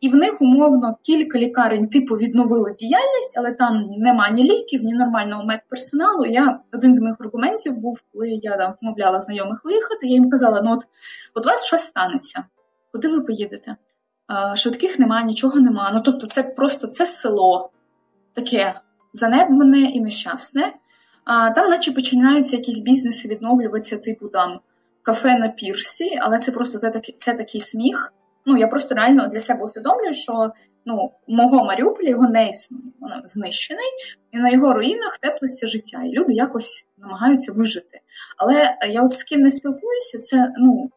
і 0.00 0.08
в 0.08 0.14
них 0.14 0.42
умовно 0.42 0.96
кілька 1.02 1.38
лікарень 1.38 1.88
типу 1.88 2.14
відновили 2.14 2.74
діяльність, 2.78 3.32
але 3.36 3.52
там 3.52 3.86
нема 3.98 4.30
ні 4.30 4.44
ліків, 4.44 4.84
ні 4.84 4.94
нормального 4.94 5.44
медперсоналу. 5.44 6.26
Я 6.26 6.60
один 6.72 6.94
з 6.94 7.00
моїх 7.00 7.16
аргументів 7.20 7.76
був, 7.76 8.02
коли 8.12 8.28
я 8.28 8.56
там 8.56 8.74
вмовляла 8.82 9.20
знайомих 9.20 9.64
виїхати. 9.64 10.06
Я 10.06 10.12
їм 10.12 10.30
казала: 10.30 10.62
ну 10.64 10.72
от, 10.72 10.80
от 11.34 11.46
вас 11.46 11.64
щось 11.64 11.82
станеться, 11.82 12.44
куди 12.92 13.08
ви 13.08 13.20
поїдете? 13.20 13.76
Швидких 14.54 14.98
нема, 14.98 15.22
нічого 15.22 15.60
нема. 15.60 15.90
Ну 15.94 16.00
тобто, 16.04 16.26
це 16.26 16.42
просто 16.42 16.86
це 16.86 17.06
село 17.06 17.70
таке 18.34 18.74
занедбане 19.12 19.80
і 19.80 20.00
нещасне. 20.00 20.72
А 21.24 21.50
Там, 21.50 21.70
наче 21.70 21.92
починаються 21.92 22.56
якісь 22.56 22.78
бізнеси 22.78 23.28
відновлюватися, 23.28 23.98
типу 23.98 24.28
там 24.28 24.60
кафе 25.02 25.38
на 25.38 25.48
пірсі, 25.48 26.18
але 26.20 26.38
це 26.38 26.52
просто 26.52 26.78
це 26.78 26.90
такий, 26.90 27.14
це 27.14 27.34
такий 27.34 27.60
сміх. 27.60 28.12
Ну 28.46 28.56
я 28.56 28.66
просто 28.66 28.94
реально 28.94 29.28
для 29.28 29.40
себе 29.40 29.64
усвідомлюю, 29.64 30.12
що 30.12 30.50
ну 30.86 31.12
мого 31.28 31.64
Маріуполя 31.64 32.08
його 32.08 32.28
не 32.28 32.48
існує. 32.48 32.84
Воно 33.00 33.22
знищений, 33.24 33.90
і 34.32 34.38
на 34.38 34.50
його 34.50 34.74
руїнах 34.74 35.18
теплиться 35.18 35.66
життя, 35.66 36.02
і 36.02 36.12
люди 36.12 36.34
якось 36.34 36.86
намагаються 36.98 37.52
вижити. 37.52 38.00
Але 38.38 38.76
я 38.90 39.02
от 39.02 39.12
з 39.12 39.24
ким 39.24 39.40
не 39.40 39.50
спілкуюся, 39.50 40.18
це 40.18 40.52
ну 40.58 40.90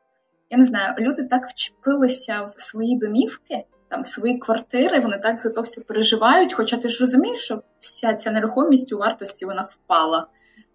я 0.56 0.60
не 0.60 0.66
знаю, 0.66 0.96
люди 1.00 1.24
так 1.24 1.46
вчепилися 1.48 2.44
в 2.44 2.62
свої 2.62 2.98
домівки 2.98 3.64
там 3.88 4.04
свої 4.04 4.38
квартири, 4.38 5.00
вони 5.00 5.18
так 5.18 5.40
за 5.40 5.50
то 5.50 5.62
все 5.62 5.82
переживають. 5.82 6.54
Хоча 6.54 6.78
ти 6.78 6.90
ж 6.90 7.06
розумієш, 7.06 7.40
що 7.40 7.62
вся 7.80 8.14
ця 8.14 8.32
нерухомість 8.32 8.94
у 8.94 8.98
вартості 8.98 9.46
вона 9.46 9.62
впала. 9.62 10.28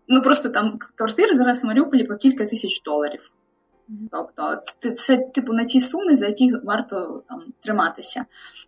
Ну 0.09 0.23
просто 0.23 0.49
там 0.49 0.79
квартири 0.97 1.35
зараз 1.35 1.65
в 1.65 1.67
Маріуполі 1.67 2.05
по 2.05 2.17
кілька 2.17 2.47
тисяч 2.47 2.83
доларів. 2.83 3.31
Тобто 4.11 4.61
це, 4.63 4.91
це 4.91 5.17
типу 5.17 5.53
на 5.53 5.65
ті 5.65 5.81
суми, 5.81 6.17
за 6.17 6.27
які 6.27 6.53
варто 6.65 7.23
там 7.29 7.43
триматися. 7.61 8.25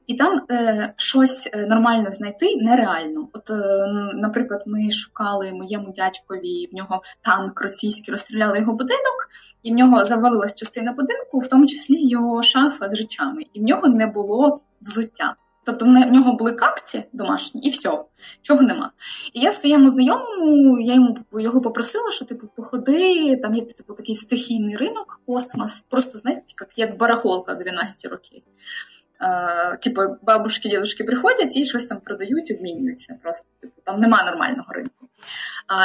І 0.06 0.14
там 0.14 0.42
е, 0.50 0.94
щось 0.96 1.50
е, 1.52 1.66
нормально 1.66 2.10
знайти 2.10 2.56
нереально. 2.56 3.28
От, 3.32 3.50
е, 3.50 3.86
наприклад, 4.14 4.62
ми 4.66 4.90
шукали 4.90 5.52
моєму 5.52 5.92
дядькові, 5.92 6.68
в 6.72 6.76
нього 6.76 7.02
танк 7.20 7.60
російський, 7.60 8.12
розстріляли 8.12 8.58
його 8.58 8.72
будинок, 8.72 9.28
і 9.62 9.72
в 9.72 9.74
нього 9.74 10.04
завалилась 10.04 10.54
частина 10.54 10.92
будинку, 10.92 11.38
в 11.38 11.48
тому 11.48 11.66
числі 11.66 12.08
його 12.08 12.42
шафа 12.42 12.88
з 12.88 12.94
речами, 12.94 13.42
і 13.52 13.60
в 13.60 13.62
нього 13.62 13.88
не 13.88 14.06
було 14.06 14.60
взуття. 14.80 15.36
Тобто 15.64 15.84
в 15.84 15.88
нього 15.88 16.32
були 16.32 16.52
капці 16.52 17.04
домашні, 17.12 17.60
і 17.60 17.70
все, 17.70 18.04
чого 18.42 18.62
нема. 18.62 18.90
І 19.32 19.40
я 19.40 19.52
своєму 19.52 19.88
знайомому 19.88 20.78
я 20.78 20.94
йому 20.94 21.18
його 21.32 21.60
попросила, 21.60 22.12
що 22.12 22.24
типу 22.24 22.46
походи, 22.56 23.36
там 23.36 23.54
є 23.54 23.62
типу 23.62 23.94
такий 23.94 24.14
стихійний 24.14 24.76
ринок, 24.76 25.20
космос, 25.26 25.86
просто 25.88 26.18
знаєте, 26.18 26.44
як 26.60 26.78
як 26.78 26.98
барахолка 26.98 27.54
12 27.54 28.10
років. 28.10 28.42
Е, 29.22 29.76
Типу, 29.76 30.00
бабушки, 30.22 30.68
дідушки 30.68 31.04
приходять 31.04 31.56
і 31.56 31.64
щось 31.64 31.84
там 31.84 32.00
продають, 32.00 32.50
обмінюються. 32.50 33.14
Просто 33.22 33.48
типу, 33.60 33.80
там 33.84 34.00
нема 34.00 34.24
нормального 34.24 34.72
ринку. 34.72 35.08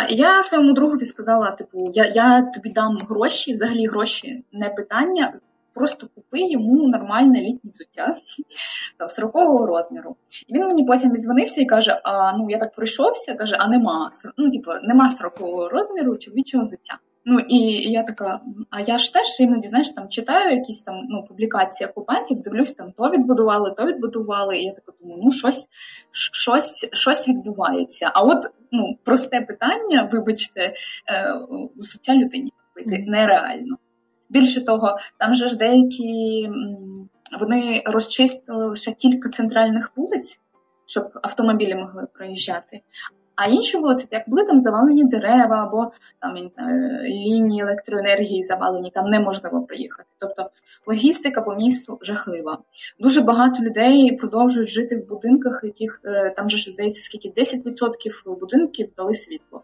І 0.10 0.16
я 0.16 0.44
своєму 0.44 0.74
другові 0.74 1.06
сказала: 1.06 1.52
типу, 1.52 1.92
я 1.94 2.06
я 2.06 2.42
тобі 2.42 2.70
дам 2.70 2.98
гроші, 3.10 3.54
взагалі 3.54 3.88
гроші 3.88 4.44
не 4.52 4.70
питання 4.70 5.34
просто 5.78 6.08
купи 6.16 6.40
йому 6.40 6.88
нормальне 6.88 7.42
літнє 7.42 7.72
взуття 7.72 8.16
там 8.98 9.08
40-го 9.08 9.66
розміру. 9.66 10.16
І 10.48 10.54
він 10.54 10.68
мені 10.68 10.86
потім 10.86 11.12
відзвонився 11.12 11.62
і 11.62 11.66
каже: 11.66 12.02
А 12.04 12.38
ну 12.38 12.50
я 12.50 12.58
так 12.58 12.76
пройшовся, 12.76 13.36
каже, 13.36 13.56
а 13.60 13.68
нема 13.68 14.10
ну, 14.38 14.50
типу, 14.50 14.72
нема 14.84 15.10
40-го 15.22 15.70
розміру 15.70 16.18
чоловічого 16.18 16.64
взуття. 16.64 16.98
Ну 17.30 17.40
і 17.40 17.58
я 17.92 18.04
така, 18.04 18.42
а 18.70 18.82
я 18.82 18.98
ж 18.98 19.14
теж 19.14 19.40
іноді 19.40 19.68
знаєш, 19.68 19.90
там 19.90 20.10
читаю 20.10 20.56
якісь 20.56 20.82
там 20.82 20.96
ну, 21.10 21.24
публікації 21.24 21.90
окупантів, 21.90 22.42
дивлюсь, 22.42 22.72
там 22.72 22.92
то 22.98 23.10
відбудували, 23.10 23.74
то 23.78 23.86
відбудували. 23.86 24.58
І 24.58 24.64
я 24.64 24.72
така 24.72 24.92
думаю, 25.02 25.22
ну 25.26 25.32
щось 25.32 25.68
щось, 26.12 26.90
щось 26.94 27.28
відбувається. 27.28 28.12
А 28.14 28.24
от 28.24 28.46
ну, 28.72 28.98
просте 29.04 29.42
питання, 29.42 30.10
вибачте, 30.12 30.62
е, 30.62 30.74
взуття 31.76 32.16
людині 32.16 32.54
купити 32.74 33.06
нереально. 33.08 33.78
Більше 34.30 34.66
того, 34.66 34.98
там 35.18 35.36
же 35.36 35.48
ж 35.48 35.58
деякі 35.58 36.50
вони 37.40 37.84
розчистили 37.86 38.66
лише 38.66 38.92
кілька 38.92 39.30
центральних 39.30 39.92
вулиць, 39.96 40.40
щоб 40.86 41.10
автомобілі 41.22 41.76
могли 41.76 42.08
проїжджати. 42.14 42.82
А 43.36 43.46
інші 43.46 43.78
вулиці, 43.78 44.08
як 44.12 44.30
були 44.30 44.44
там 44.44 44.60
завалені 44.60 45.04
дерева 45.04 45.64
або 45.64 45.92
там 46.20 46.38
я 46.38 46.44
не 46.44 46.50
знаю, 46.50 47.02
лінії 47.04 47.62
електроенергії 47.62 48.42
завалені, 48.42 48.92
там 48.92 49.06
неможливо 49.06 49.62
приїхати. 49.62 50.10
Тобто 50.20 50.50
логістика 50.88 51.42
по 51.42 51.56
місту 51.56 52.00
жахлива. 52.02 52.58
Дуже 53.00 53.22
багато 53.22 53.64
людей 53.64 54.16
продовжують 54.16 54.70
жити 54.70 54.98
в 54.98 55.08
будинках, 55.08 55.62
яких 55.64 56.02
е, 56.06 56.30
там 56.30 56.50
же 56.50 56.72
здається, 56.72 57.04
скільки 57.04 57.42
10% 57.42 58.40
будинків 58.40 58.88
дали 58.98 59.14
світло 59.14 59.64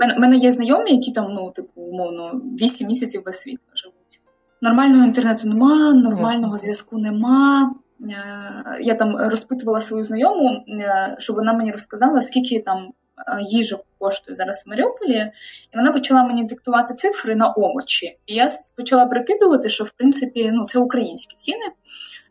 мене, 0.00 0.18
мене 0.18 0.36
є 0.36 0.52
знайомі, 0.52 0.90
які 0.90 1.12
там, 1.12 1.32
ну, 1.34 1.50
типу, 1.50 1.80
умовно, 1.80 2.40
8 2.60 2.86
місяців 2.86 3.22
без 3.26 3.40
світла 3.40 3.72
живуть. 3.74 4.20
Нормального 4.60 5.04
інтернету 5.04 5.48
нема, 5.48 5.92
нормального 5.94 6.54
yes. 6.54 6.58
зв'язку 6.58 6.98
нема. 6.98 7.74
Е, 8.02 8.78
я 8.80 8.94
там 8.94 9.16
розпитувала 9.16 9.80
свою 9.80 10.04
знайому, 10.04 10.64
е, 10.68 11.16
щоб 11.18 11.36
вона 11.36 11.52
мені 11.52 11.72
розказала, 11.72 12.20
скільки 12.20 12.60
там 12.60 12.78
е, 12.86 13.42
їжа 13.42 13.78
коштує 13.98 14.36
зараз 14.36 14.64
в 14.66 14.70
Маріуполі, 14.70 15.32
і 15.74 15.76
вона 15.76 15.92
почала 15.92 16.24
мені 16.24 16.44
диктувати 16.44 16.94
цифри 16.94 17.36
на 17.36 17.52
овочі. 17.52 18.18
І 18.26 18.34
я 18.34 18.48
почала 18.76 19.06
прикидувати, 19.06 19.68
що 19.68 19.84
в 19.84 19.90
принципі 19.90 20.50
ну, 20.52 20.64
це 20.64 20.78
українські 20.78 21.34
ціни. 21.36 21.66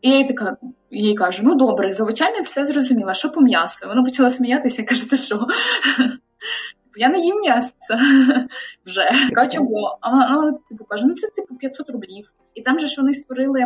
І 0.02 0.10
я 0.10 0.16
їй 0.16 0.24
така 0.24 0.56
їй 0.90 1.14
кажу: 1.14 1.42
ну 1.44 1.54
добре, 1.54 1.92
з 1.92 2.00
овочами 2.00 2.40
все 2.40 2.66
зрозуміла, 2.66 3.14
що 3.14 3.30
по 3.30 3.40
м'ясу. 3.40 3.88
Вона 3.88 4.02
почала 4.02 4.30
сміятися 4.30 4.82
каже, 4.88 5.10
ти 5.10 5.16
що? 5.16 5.46
Я 6.98 7.08
не 7.08 7.18
їм 7.18 7.40
м'ясо 7.40 7.72
вже. 8.86 9.10
Така 9.28 9.46
чого? 9.46 9.98
А 10.00 10.36
вона 10.36 10.58
типу 10.68 10.84
каже, 10.84 11.06
ну 11.06 11.14
це 11.14 11.28
типу 11.28 11.54
500 11.54 11.90
рублів. 11.90 12.32
І 12.54 12.62
там 12.62 12.78
же 12.78 12.86
ж 12.86 13.00
вони 13.00 13.12
створили 13.12 13.60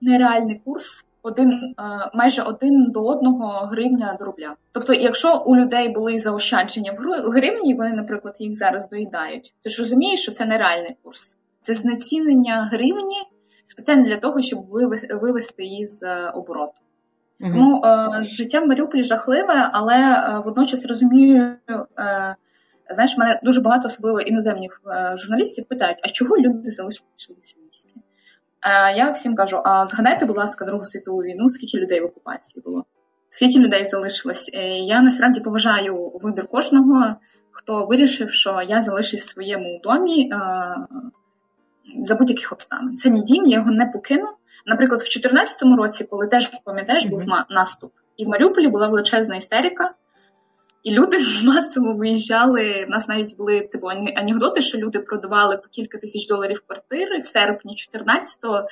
нереальний 0.00 0.60
курс. 0.64 1.06
Один 1.22 1.52
е, 1.52 1.74
майже 2.14 2.42
один 2.42 2.90
до 2.90 3.06
одного 3.06 3.46
гривня 3.66 4.16
до 4.18 4.24
рубля. 4.24 4.56
Тобто, 4.72 4.94
якщо 4.94 5.42
у 5.46 5.56
людей 5.56 5.88
були 5.88 6.18
заощадження 6.18 6.92
в 6.92 7.30
гривні, 7.30 7.74
вони, 7.74 7.92
наприклад, 7.92 8.36
їх 8.38 8.54
зараз 8.54 8.88
доїдають, 8.88 9.54
ти 9.60 9.70
ж 9.70 9.82
розумієш, 9.82 10.22
що 10.22 10.32
це 10.32 10.46
нереальний 10.46 10.96
курс. 11.02 11.36
Це 11.60 11.74
знецінення 11.74 12.68
гривні 12.72 13.16
спеціально 13.64 14.04
для 14.04 14.16
того, 14.16 14.42
щоб 14.42 14.60
вивести 15.10 15.64
її 15.64 15.84
з 15.84 16.02
е, 16.02 16.30
обороту. 16.30 16.72
Угу. 17.40 17.52
Тому 17.52 17.82
е, 17.84 18.22
життя 18.22 18.60
в 18.60 18.66
Маріуполі 18.66 19.02
жахливе, 19.02 19.70
але 19.72 19.96
е, 19.96 20.42
водночас 20.44 20.86
розумію, 20.86 21.56
е, 21.98 22.36
знаєш, 22.90 23.18
мене 23.18 23.40
дуже 23.42 23.60
багато, 23.60 23.86
особливо 23.86 24.20
іноземних 24.20 24.82
е, 24.86 25.16
журналістів, 25.16 25.64
питають, 25.68 25.98
а 26.02 26.08
чого 26.08 26.36
люди 26.36 26.70
залишилися 26.70 27.54
в 27.56 27.64
місті? 27.66 27.94
Е, 28.62 28.96
я 28.96 29.10
всім 29.10 29.34
кажу: 29.34 29.62
а 29.64 29.86
згадайте, 29.86 30.26
будь 30.26 30.36
ласка, 30.36 30.64
Другу 30.64 30.84
світову 30.84 31.22
війну, 31.22 31.48
скільки 31.48 31.78
людей 31.78 32.00
в 32.00 32.04
окупації 32.04 32.62
було? 32.66 32.84
Скільки 33.28 33.58
людей 33.58 33.84
залишилось? 33.84 34.50
Е, 34.54 34.78
я 34.78 35.00
насправді 35.00 35.40
поважаю 35.40 36.12
вибір 36.22 36.48
кожного, 36.48 37.16
хто 37.50 37.86
вирішив, 37.86 38.30
що 38.30 38.62
я 38.68 38.82
залишусь 38.82 39.22
в 39.22 39.28
своєму 39.28 39.80
домі 39.82 40.30
за 41.98 42.14
будь-яких 42.14 42.52
обставин. 42.52 42.96
Це 42.96 43.10
мій 43.10 43.22
дім, 43.22 43.46
я 43.46 43.58
його 43.58 43.70
не 43.70 43.86
покину. 43.86 44.28
Наприклад, 44.66 45.00
в 45.00 45.04
2014 45.04 45.62
році, 45.62 46.04
коли 46.04 46.26
теж 46.26 46.50
пам'ятаєш, 46.64 47.06
був 47.06 47.24
наступ, 47.50 47.92
і 48.16 48.24
в 48.24 48.28
Маріуполі 48.28 48.68
була 48.68 48.88
величезна 48.88 49.36
істерика. 49.36 49.94
І 50.84 50.92
люди 50.92 51.18
масово 51.44 51.94
виїжджали. 51.94 52.84
В 52.88 52.90
нас 52.90 53.08
навіть 53.08 53.36
були 53.36 53.60
типу 53.60 53.86
анекдоти, 54.16 54.62
що 54.62 54.78
люди 54.78 54.98
продавали 54.98 55.56
по 55.56 55.68
кілька 55.68 55.98
тисяч 55.98 56.26
доларів 56.26 56.62
квартири 56.66 57.18
в 57.18 57.26
серпні 57.26 57.76
14-го, 57.94 58.68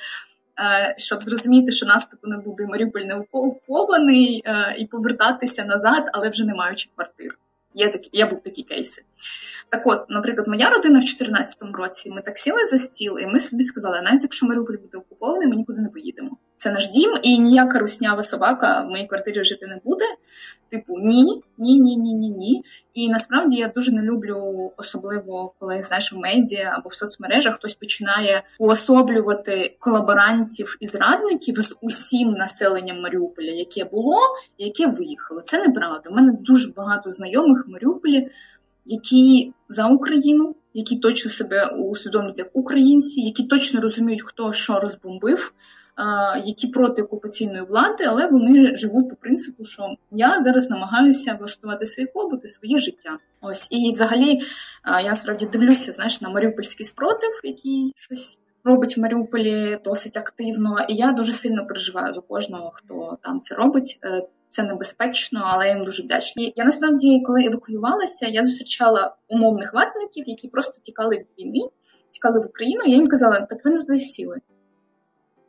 е, 0.59 0.95
щоб 0.97 1.21
зрозуміти, 1.21 1.71
що 1.71 1.85
наступу 1.85 2.27
не 2.27 2.37
буде 2.37 2.65
Маріуполь 2.65 3.01
не 3.01 3.15
окупований 3.15 4.43
е, 4.45 4.75
і 4.77 4.85
повертатися 4.85 5.65
назад, 5.65 6.09
але 6.13 6.29
вже 6.29 6.45
не 6.45 6.53
маючи 6.53 6.89
квартир. 6.95 7.37
Є 7.75 7.89
такі, 7.89 8.09
є 8.13 8.25
були 8.25 8.41
такі 8.41 8.63
кейси. 8.63 9.01
Так 9.69 9.87
от, 9.87 10.09
наприклад, 10.09 10.47
моя 10.47 10.69
родина 10.69 10.99
в 10.99 11.01
2014 11.01 11.57
році 11.61 12.09
ми 12.09 12.21
так 12.21 12.37
сіли 12.37 12.65
за 12.71 12.79
стіл, 12.79 13.19
і 13.19 13.27
ми 13.27 13.39
собі 13.39 13.63
сказали, 13.63 14.01
навіть 14.01 14.23
якщо 14.23 14.45
Маріуполь 14.45 14.77
буде 14.77 14.97
окупований, 14.97 15.47
ми 15.47 15.55
нікуди 15.55 15.81
не 15.81 15.89
поїдемо. 15.89 16.37
Це 16.55 16.71
наш 16.71 16.87
дім, 16.87 17.17
і 17.23 17.39
ніяка 17.39 17.79
руснява 17.79 18.23
собака 18.23 18.81
в 18.81 18.89
моїй 18.89 19.07
квартирі 19.07 19.43
жити 19.43 19.67
не 19.67 19.79
буде. 19.85 20.05
Типу, 20.69 20.99
ні, 20.99 21.41
ні, 21.57 21.79
ні, 21.79 21.97
ні, 21.97 22.13
ні, 22.13 22.29
ні. 22.29 22.63
І 22.93 23.09
насправді 23.09 23.55
я 23.55 23.67
дуже 23.67 23.91
не 23.91 24.01
люблю, 24.01 24.71
особливо 24.77 25.53
коли 25.59 25.81
знаєш 25.81 26.13
в 26.13 26.17
медіа 26.17 26.73
або 26.77 26.89
в 26.89 26.93
соцмережах 26.93 27.55
хтось 27.55 27.73
починає 27.73 28.43
уособлювати 28.59 29.75
колаборантів 29.79 30.77
і 30.79 30.87
зрадників 30.87 31.59
з 31.59 31.75
усім 31.81 32.31
населенням 32.31 33.01
Маріуполя, 33.01 33.51
яке 33.51 33.85
було 33.85 34.17
яке 34.57 34.87
виїхало. 34.87 35.41
Це 35.41 35.67
неправда. 35.67 36.09
У 36.09 36.13
мене 36.13 36.37
дуже 36.41 36.73
багато 36.75 37.11
знайомих 37.11 37.67
в 37.67 37.71
Маріуполі, 37.71 38.29
які 38.85 39.53
за 39.69 39.87
Україну, 39.87 40.55
які 40.73 40.97
точно 40.97 41.31
себе 41.31 41.67
усвідомлюють 41.67 42.37
як 42.37 42.49
українці, 42.53 43.21
які 43.21 43.43
точно 43.43 43.81
розуміють, 43.81 44.21
хто 44.21 44.53
що 44.53 44.79
розбомбив 44.79 45.53
які 46.45 46.67
проти 46.67 47.01
окупаційної 47.01 47.61
влади, 47.61 48.03
але 48.07 48.27
вони 48.27 48.75
живуть 48.75 49.09
по 49.09 49.15
принципу, 49.15 49.63
що 49.63 49.95
я 50.11 50.41
зараз 50.41 50.69
намагаюся 50.69 51.35
влаштувати 51.39 51.85
свій 51.85 52.05
побут 52.05 52.41
і 52.43 52.47
своє 52.47 52.77
життя. 52.77 53.17
Ось 53.41 53.67
і 53.71 53.91
взагалі 53.91 54.41
я 55.05 55.15
справді 55.15 55.45
дивлюся, 55.45 55.91
знаєш, 55.91 56.21
на 56.21 56.29
Маріупольський 56.29 56.85
спротив, 56.85 57.29
який 57.43 57.93
щось. 57.95 58.39
Робить 58.65 58.97
в 58.97 59.01
Маріуполі 59.01 59.77
досить 59.85 60.17
активно, 60.17 60.77
і 60.89 60.95
я 60.95 61.11
дуже 61.11 61.31
сильно 61.31 61.67
переживаю 61.67 62.13
за 62.13 62.21
кожного, 62.21 62.71
хто 62.73 63.17
там 63.21 63.39
це 63.39 63.55
робить. 63.55 63.99
Е, 64.03 64.27
це 64.53 64.63
небезпечно, 64.63 65.41
але 65.43 65.67
я 65.67 65.75
їм 65.75 65.85
дуже 65.85 66.03
вдячна. 66.03 66.51
Я 66.55 66.63
насправді, 66.63 67.21
коли 67.25 67.45
евакуювалася, 67.45 68.27
я 68.27 68.43
зустрічала 68.43 69.15
умовних 69.27 69.73
ватників, 69.73 70.23
які 70.27 70.47
просто 70.47 70.73
тікали 70.81 71.15
від 71.15 71.27
війни, 71.39 71.69
тікали 72.09 72.39
в 72.39 72.45
Україну. 72.45 72.81
Я 72.85 72.95
їм 72.95 73.07
казала, 73.07 73.39
так 73.39 73.65
ви 73.65 73.71
не 73.71 73.79
туди 73.79 73.99
сіли. 73.99 74.39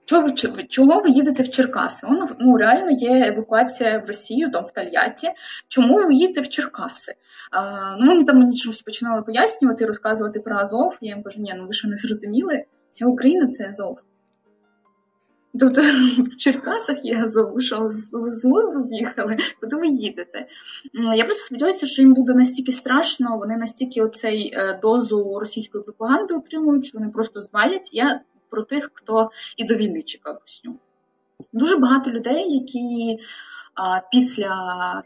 Чого 0.05 0.23
ви 0.23 0.33
чого 0.69 1.01
ви 1.01 1.11
їдете 1.11 1.43
в 1.43 1.49
Черкаси? 1.51 2.07
Воно 2.07 2.29
ну 2.41 2.57
реально 2.57 2.91
є 2.91 3.27
евакуація 3.27 3.99
в 3.99 4.07
Росію, 4.07 4.51
там 4.51 4.65
в 4.65 4.73
Тольятті. 4.73 5.31
Чому 5.69 5.95
ви 5.95 6.15
їдете 6.15 6.41
в 6.41 6.49
Черкаси? 6.49 7.13
А, 7.51 7.97
Ну 8.01 8.07
вони 8.07 8.25
там 8.25 8.39
мені 8.39 8.55
щось 8.57 8.83
починали 8.83 9.23
пояснювати, 9.23 9.87
розказувати 9.87 10.41
про 10.41 10.57
Азов. 10.57 10.99
Я 11.01 11.15
їм 11.15 11.23
кажу, 11.23 11.41
ні, 11.41 11.55
ну 11.57 11.67
ви 11.67 11.73
що 11.73 11.89
не 11.89 11.97
зрозуміли? 11.97 12.65
Вся 12.89 13.07
Україна 13.07 13.49
це 13.49 13.69
Азов. 13.71 13.99
Тут 15.61 15.79
в 16.19 16.37
Черкасах 16.37 17.05
є 17.05 17.23
Азов, 17.25 17.63
що 17.63 17.81
ви 18.13 18.33
з 18.33 18.45
мозку 18.45 18.81
з'їхали, 18.81 19.37
куди 19.61 19.77
ви 19.77 19.87
їдете? 19.87 20.47
Я 21.17 21.25
просто 21.25 21.45
сподіваюся, 21.45 21.87
що 21.87 22.03
їм 22.03 22.15
буде 22.15 22.35
настільки 22.35 22.73
страшно, 22.73 23.39
вони 23.39 23.57
настільки 23.57 24.03
оцей 24.03 24.53
е, 24.55 24.79
дозу 24.83 25.39
російської 25.41 25.85
пропаганди 25.85 26.35
отримують, 26.35 26.87
що 26.87 26.99
вони 26.99 27.11
просто 27.11 27.43
звалять. 27.43 27.91
Я 27.93 28.21
про 28.55 28.63
тих, 28.63 28.91
хто 28.95 29.31
і 29.57 29.65
до 29.65 29.75
війни 29.75 30.03
чекав 30.03 30.39
русню. 30.41 30.75
Дуже 31.53 31.77
багато 31.77 32.11
людей, 32.11 32.53
які 32.53 33.19
а, 33.75 34.01
після 34.13 34.53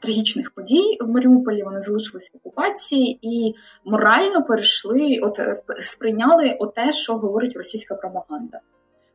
трагічних 0.00 0.50
подій 0.50 0.98
в 1.00 1.08
Маріуполі 1.08 1.62
вони 1.62 1.80
залишились 1.80 2.30
в 2.34 2.36
окупації 2.36 3.18
і 3.22 3.54
морально 3.84 4.42
перейшли, 4.42 5.18
от 5.22 5.40
сприйняли 5.80 6.56
сприйняли 6.60 6.66
те, 6.66 6.92
що 6.92 7.12
говорить 7.12 7.56
російська 7.56 7.94
пропаганда. 7.94 8.60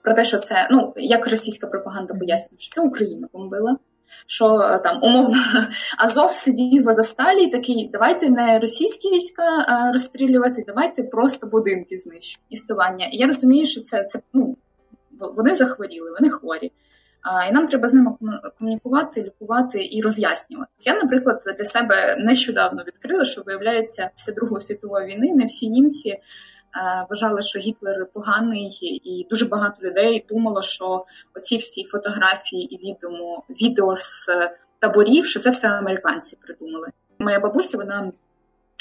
Про 0.02 0.14
те, 0.14 0.26
що 0.26 0.38
це, 0.38 0.68
ну 0.72 0.94
як 0.96 1.28
російська 1.28 1.68
пропаганда 1.68 2.14
пояснює, 2.14 2.58
що 2.58 2.76
це 2.76 2.82
Україна 2.82 3.28
бомбила. 3.34 3.78
Що 4.28 4.60
е, 4.60 4.80
там 4.80 5.00
умовно 5.04 5.38
Азов 5.98 6.32
сидів 6.32 6.84
в 6.84 6.90
Азовсталі 6.90 7.44
і 7.44 7.52
такий, 7.52 7.90
давайте 7.94 8.30
не 8.30 8.60
російські 8.60 9.10
війська 9.12 9.44
розстрілювати, 9.94 10.64
давайте 10.68 11.04
просто 11.04 11.48
будинки 11.48 11.98
знищити. 11.98 12.44
Істування. 12.50 13.06
І 13.06 13.18
я 13.18 13.28
розумію, 13.28 13.66
що 13.66 13.82
це 13.82 14.04
це 14.04 14.20
ну 14.34 14.58
вони 15.36 15.54
захворіли, 15.54 16.12
вони 16.20 16.30
хворі. 16.30 16.72
А, 17.22 17.46
І 17.46 17.52
нам 17.52 17.68
треба 17.68 17.88
з 17.88 17.94
ними 17.94 18.12
комунікувати, 18.60 19.24
лікувати 19.24 19.88
і 19.92 20.02
роз'яснювати. 20.02 20.72
Я, 20.82 20.94
наприклад, 20.94 21.44
для 21.58 21.66
себе 21.66 22.16
нещодавно 22.20 22.84
відкрила, 22.88 23.26
що 23.26 23.44
виявляється, 23.46 24.10
після 24.16 24.34
Другої 24.34 24.66
світової 24.66 25.08
війни 25.08 25.32
не 25.36 25.46
всі 25.46 25.70
німці 25.70 26.10
Е, 26.10 26.20
вважали, 27.10 27.42
що 27.42 27.60
Гітлер 27.60 28.08
поганий, 28.14 28.80
і 29.04 29.28
дуже 29.30 29.46
багато 29.46 29.88
людей 29.88 30.26
думало, 30.30 30.62
що 30.62 31.06
оці 31.36 31.58
всі 31.58 31.84
фотографії 31.84 32.76
і 32.76 32.78
відео, 32.78 33.44
відео 33.50 33.96
з 33.96 34.28
таборів, 34.80 35.26
що 35.26 35.40
це 35.40 35.50
все 35.50 35.68
американці 35.68 36.38
придумали. 36.42 36.88
Моя 37.20 37.40
бабуся, 37.40 37.78
вона 37.78 38.12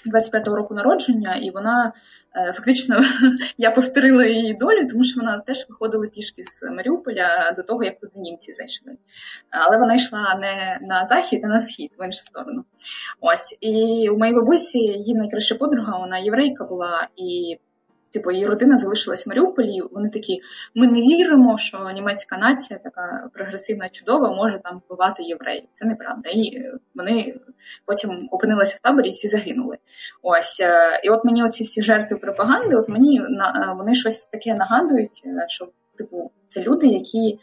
25-го 0.07 0.57
року 0.57 0.75
народження, 0.75 1.35
і 1.35 1.51
вона 1.51 1.93
е, 2.37 2.53
фактично 2.53 3.01
я 3.59 3.71
повторила 3.71 4.27
її 4.27 4.55
долю, 4.55 4.87
тому 4.91 5.05
що 5.05 5.21
вона 5.21 5.39
теж 5.39 5.67
виходила 5.69 6.07
пішки 6.07 6.43
з 6.43 6.71
Маріуполя 6.71 7.53
до 7.57 7.63
того, 7.63 7.85
як 7.85 8.01
туди 8.01 8.13
німці 8.17 8.53
зайшли. 8.53 8.97
Але 9.51 9.79
вона 9.79 9.95
йшла 9.95 10.39
не 10.41 10.79
на 10.83 11.05
захід, 11.05 11.41
а 11.45 11.47
на 11.47 11.61
схід, 11.61 11.93
в 11.99 12.05
іншу 12.05 12.19
сторону. 12.19 12.65
Ось 13.21 13.59
і 13.61 14.09
у 14.09 14.19
моїй 14.19 14.35
бабусі 14.35 14.79
її 14.79 15.15
найкраща 15.15 15.55
подруга, 15.55 15.99
вона 15.99 16.19
єврейка 16.19 16.65
була 16.65 17.09
і. 17.17 17.59
Типу, 18.13 18.31
її 18.31 18.47
родина 18.47 18.79
залишилась 18.79 19.27
в 19.27 19.29
Маріуполі. 19.29 19.81
Вони 19.93 20.09
такі: 20.09 20.41
ми 20.75 20.87
не 20.87 21.01
віримо, 21.01 21.59
що 21.59 21.91
німецька 21.95 22.39
нація, 22.39 22.79
така 22.79 23.31
прогресивна, 23.35 23.89
чудова, 23.89 24.35
може 24.35 24.61
там 24.65 24.83
вбивати 24.87 25.23
євреїв. 25.23 25.65
Це 25.73 25.87
неправда. 25.87 26.31
І 26.31 26.63
вони 26.95 27.41
потім 27.87 28.29
опинилися 28.31 28.77
в 28.77 28.81
таборі 28.81 29.09
і 29.09 29.11
всі 29.11 29.29
загинули. 29.29 29.79
Ось 30.23 30.61
е, 30.61 31.01
і 31.05 31.09
от 31.09 31.25
мені 31.25 31.45
оці 31.45 31.65
всі 31.65 31.83
жертви 31.83 32.17
пропаганди, 32.17 32.77
от 32.77 32.89
мені 32.89 33.21
е, 33.21 33.75
вони 33.77 33.95
щось 33.95 34.27
таке 34.27 34.55
нагадують, 34.55 35.23
е, 35.27 35.47
що 35.49 35.69
типу 35.99 36.31
це 36.47 36.63
люди, 36.63 36.87
які 36.87 37.39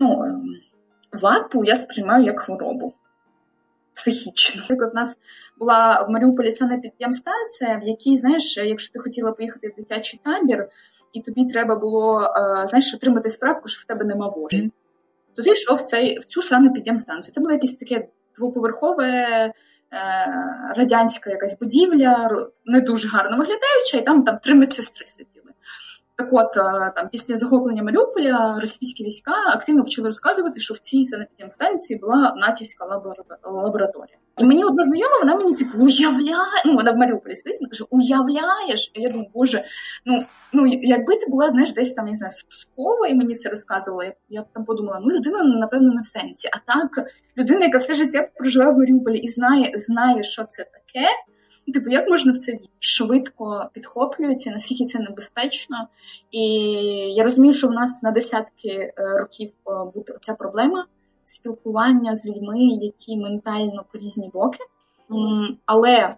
ну 0.00 0.22
ем, 0.24 0.44
вату 1.12 1.64
я 1.64 1.76
сприймаю 1.76 2.24
як 2.24 2.40
хворобу 2.40 2.94
психічно. 4.00 4.60
Наприклад, 4.60 4.90
у 4.92 4.96
нас 4.96 5.18
була 5.58 6.02
в 6.08 6.10
Маріуполі 6.10 6.52
санепідемстанція, 6.52 7.80
в 7.82 7.88
якій, 7.88 8.16
знаєш, 8.16 8.56
якщо 8.56 8.92
ти 8.92 8.98
хотіла 8.98 9.32
поїхати 9.32 9.68
в 9.68 9.74
дитячий 9.76 10.20
табір, 10.24 10.68
і 11.12 11.20
тобі 11.20 11.44
треба 11.44 11.76
було 11.76 12.20
е, 12.22 12.66
знаєш, 12.66 12.94
отримати 12.94 13.30
справку, 13.30 13.68
що 13.68 13.82
в 13.82 13.84
тебе 13.84 14.04
нема 14.04 14.28
води, 14.28 14.70
то 15.36 15.42
ти 15.42 15.50
йшов 15.50 15.76
в 15.76 15.82
цей 15.82 16.18
в 16.18 16.24
цю 16.24 16.42
санепідемстанцію. 16.42 17.34
Це 17.34 17.40
було 17.40 17.52
якесь 17.52 17.76
таке 17.76 18.08
двоповерхове. 18.38 19.52
Е, 19.92 20.74
радянська 20.76 21.30
якась 21.30 21.58
будівля, 21.58 22.30
не 22.64 22.80
дуже 22.80 23.08
гарно 23.08 23.36
виглядаюча, 23.36 23.98
і 23.98 24.04
там 24.04 24.24
там 24.24 24.38
три 24.38 24.54
медсестри 24.54 25.06
сиділи. 25.06 25.52
Так 26.20 26.28
от 26.32 26.56
е, 26.56 26.92
там 26.96 27.08
після 27.12 27.36
захоплення 27.36 27.82
Маріуполя 27.82 28.58
російські 28.60 29.04
війська 29.04 29.32
активно 29.54 29.84
почали 29.84 30.08
розказувати, 30.08 30.60
що 30.60 30.74
в 30.74 30.78
цій 30.78 31.04
санепідемстанції 31.04 31.98
була 31.98 32.34
натівська 32.36 32.84
лабораторія. 33.44 34.16
І 34.38 34.44
мені 34.44 34.64
одна 34.64 34.84
знайома, 34.84 35.18
вона 35.20 35.34
мені 35.34 35.54
типу 35.54 35.78
уявляє, 35.78 36.62
ну 36.66 36.74
вона 36.74 36.92
в 36.92 36.96
Маріуполі 36.96 37.34
сидить, 37.34 37.60
вона 37.60 37.70
каже, 37.70 37.84
уявляєш? 37.90 38.92
І 38.94 39.02
я 39.02 39.10
думаю, 39.10 39.30
боже, 39.34 39.64
ну 40.06 40.24
ну 40.52 40.66
якби 40.66 41.16
ти 41.16 41.26
була, 41.28 41.48
знаєш, 41.48 41.72
десь 41.72 41.92
там 41.92 42.06
не 42.06 42.14
знаю, 42.14 42.32
Пскова, 42.50 43.06
і 43.06 43.14
мені 43.14 43.34
це 43.34 43.48
розказувала, 43.48 44.04
я, 44.04 44.14
я 44.28 44.42
б 44.42 44.46
там 44.54 44.64
подумала, 44.64 45.00
ну 45.02 45.10
людина, 45.10 45.42
напевно, 45.44 45.94
не 45.94 46.00
в 46.00 46.04
сенсі. 46.04 46.48
А 46.52 46.72
так, 46.72 47.08
людина, 47.38 47.64
яка 47.64 47.78
все 47.78 47.94
життя 47.94 48.28
прожила 48.36 48.70
в 48.70 48.78
Маріуполі 48.78 49.18
і 49.18 49.28
знає, 49.28 49.72
знає, 49.74 50.22
що 50.22 50.44
це 50.44 50.64
таке. 50.64 51.06
Типу, 51.74 51.90
як 51.90 52.08
можна 52.08 52.32
в 52.32 52.36
це 52.36 52.58
швидко 52.78 53.70
підхоплюється, 53.72 54.50
наскільки 54.50 54.84
це 54.84 54.98
небезпечно? 54.98 55.88
І 56.30 56.42
я 57.14 57.24
розумію, 57.24 57.54
що 57.54 57.68
в 57.68 57.72
нас 57.72 58.02
на 58.02 58.10
десятки 58.10 58.68
е, 58.68 58.92
років 58.96 59.50
е, 59.50 59.70
буде 59.94 60.12
ця 60.20 60.34
проблема 60.34 60.86
спілкування 61.24 62.16
з 62.16 62.26
людьми, 62.26 62.58
які 62.80 63.16
ментально 63.16 63.84
по 63.92 63.98
різні 63.98 64.30
боки. 64.34 64.58
Але 65.66 65.92
е, 65.92 66.16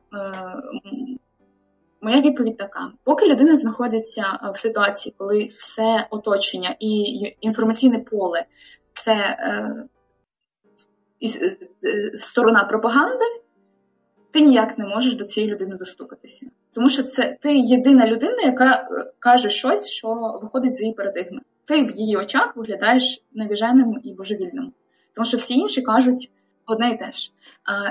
моя 2.01 2.21
відповідь 2.21 2.57
така: 2.57 2.93
поки 3.05 3.27
людина 3.27 3.57
знаходиться 3.57 4.39
в 4.55 4.59
ситуації, 4.59 5.15
коли 5.19 5.45
все 5.45 6.07
оточення 6.11 6.77
і 6.81 6.91
інформаційне 7.41 7.99
поле 7.99 8.45
це 8.93 9.37
сторона 12.17 12.65
пропаганди 12.65 13.42
ти 14.33 14.41
ніяк 14.41 14.79
не 14.79 14.87
можеш 14.87 15.15
до 15.15 15.25
цієї 15.25 15.53
людини 15.53 15.77
достукатися. 15.77 16.47
Тому 16.75 16.89
що 16.89 17.03
це 17.03 17.39
ти 17.41 17.57
єдина 17.57 18.07
людина, 18.07 18.43
яка 18.45 18.75
е, 18.75 19.13
каже 19.19 19.51
щось, 19.51 19.87
що 19.87 20.39
виходить 20.43 20.75
з 20.75 20.81
її 20.81 20.95
парадигми. 20.95 21.41
Ти 21.65 21.83
в 21.83 21.91
її 21.91 22.17
очах 22.17 22.57
виглядаєш 22.57 23.23
навіженим 23.35 24.01
і 24.03 24.13
божевільним. 24.13 24.73
Тому 25.15 25.25
що 25.25 25.37
всі 25.37 25.55
інші 25.55 25.83
кажуть 25.83 26.31
одне 26.67 26.91
і 26.91 26.99
те 26.99 27.13
ж. 27.13 27.33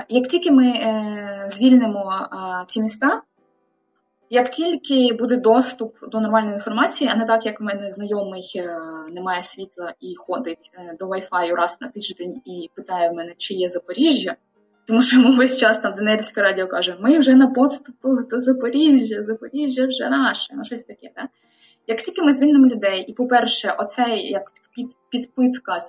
Як 0.08 0.28
тільки 0.28 0.50
ми 0.50 0.66
е, 0.66 1.46
звільнимо 1.48 2.28
ці 2.66 2.80
міста, 2.80 3.22
як 4.30 4.50
тільки 4.50 5.14
буде 5.14 5.36
доступ 5.36 5.96
до 6.08 6.20
нормальної 6.20 6.54
інформації, 6.54 7.10
а 7.12 7.16
не 7.16 7.24
так, 7.24 7.46
як 7.46 7.60
в 7.60 7.64
мене 7.64 7.90
знайомий 7.90 8.52
е, 8.56 8.78
не 9.12 9.20
має 9.20 9.42
світла 9.42 9.94
і 10.00 10.14
ходить 10.18 10.70
до 10.98 11.06
Wi-Fi 11.06 11.54
раз 11.54 11.78
на 11.80 11.88
тиждень 11.88 12.42
і 12.44 12.70
питає 12.74 13.10
в 13.10 13.14
мене, 13.14 13.34
чи 13.38 13.54
є 13.54 13.68
Запоріжжя. 13.68 14.36
Тому 14.86 15.02
що 15.02 15.16
йому 15.16 15.32
весь 15.36 15.56
час 15.56 15.78
там 15.78 15.94
Денерівське 15.94 16.42
радіо 16.42 16.66
каже: 16.66 16.96
ми 17.00 17.18
вже 17.18 17.34
на 17.34 17.46
подступах 17.46 18.28
до 18.30 18.38
Запоріжжя, 18.38 19.22
Запоріжжя 19.22 19.86
вже 19.86 20.08
наше, 20.08 20.54
ну 20.56 20.64
щось 20.64 20.82
таке. 20.82 21.10
Так? 21.16 21.26
Як 21.86 21.98
тільки 21.98 22.22
ми 22.22 22.32
звільнимо 22.32 22.66
людей, 22.66 23.04
і, 23.08 23.12
по-перше, 23.12 23.74
оцей 23.78 24.30
як 24.30 24.42
під, 24.74 24.86
підпитка 25.10 25.80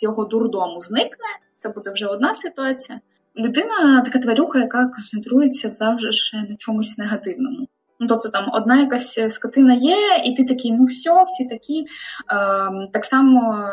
цього 0.00 0.24
дурдому 0.24 0.80
зникне, 0.80 1.26
це 1.56 1.68
буде 1.68 1.90
вже 1.90 2.06
одна 2.06 2.34
ситуація. 2.34 3.00
Людина 3.36 4.02
така 4.04 4.18
тварюка, 4.18 4.58
яка 4.58 4.84
концентрується 4.84 5.72
завжди 5.72 6.12
ще 6.12 6.36
на 6.36 6.56
чомусь 6.58 6.98
негативному. 6.98 7.68
Ну, 8.00 8.06
тобто 8.06 8.28
там 8.28 8.50
одна 8.52 8.80
якась 8.80 9.34
скотина 9.34 9.74
є, 9.74 9.96
і 10.24 10.34
ти 10.34 10.44
такий, 10.44 10.72
ну 10.72 10.84
все, 10.84 11.24
всі 11.24 11.46
такі. 11.48 11.80
Е, 11.80 11.86
так 12.92 13.04
само 13.04 13.68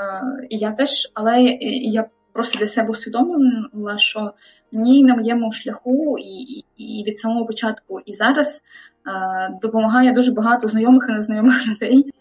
і 0.49 0.57
я 0.57 0.71
теж, 0.71 1.11
але 1.13 1.41
я 1.81 2.09
просто 2.33 2.59
для 2.59 2.67
себе 2.67 2.89
усвідомила, 2.89 3.97
що 3.97 4.33
мені 4.71 5.03
на 5.03 5.15
моєму 5.15 5.51
шляху 5.51 6.17
і 6.19 6.63
і 6.77 7.03
від 7.07 7.17
самого 7.17 7.45
початку, 7.45 7.99
і 8.05 8.13
зараз 8.13 8.61
е, 9.07 9.59
допомагає 9.61 10.11
дуже 10.11 10.31
багато 10.31 10.67
знайомих 10.67 11.05
і 11.09 11.11
незнайомих 11.11 11.67
людей, 11.67 12.13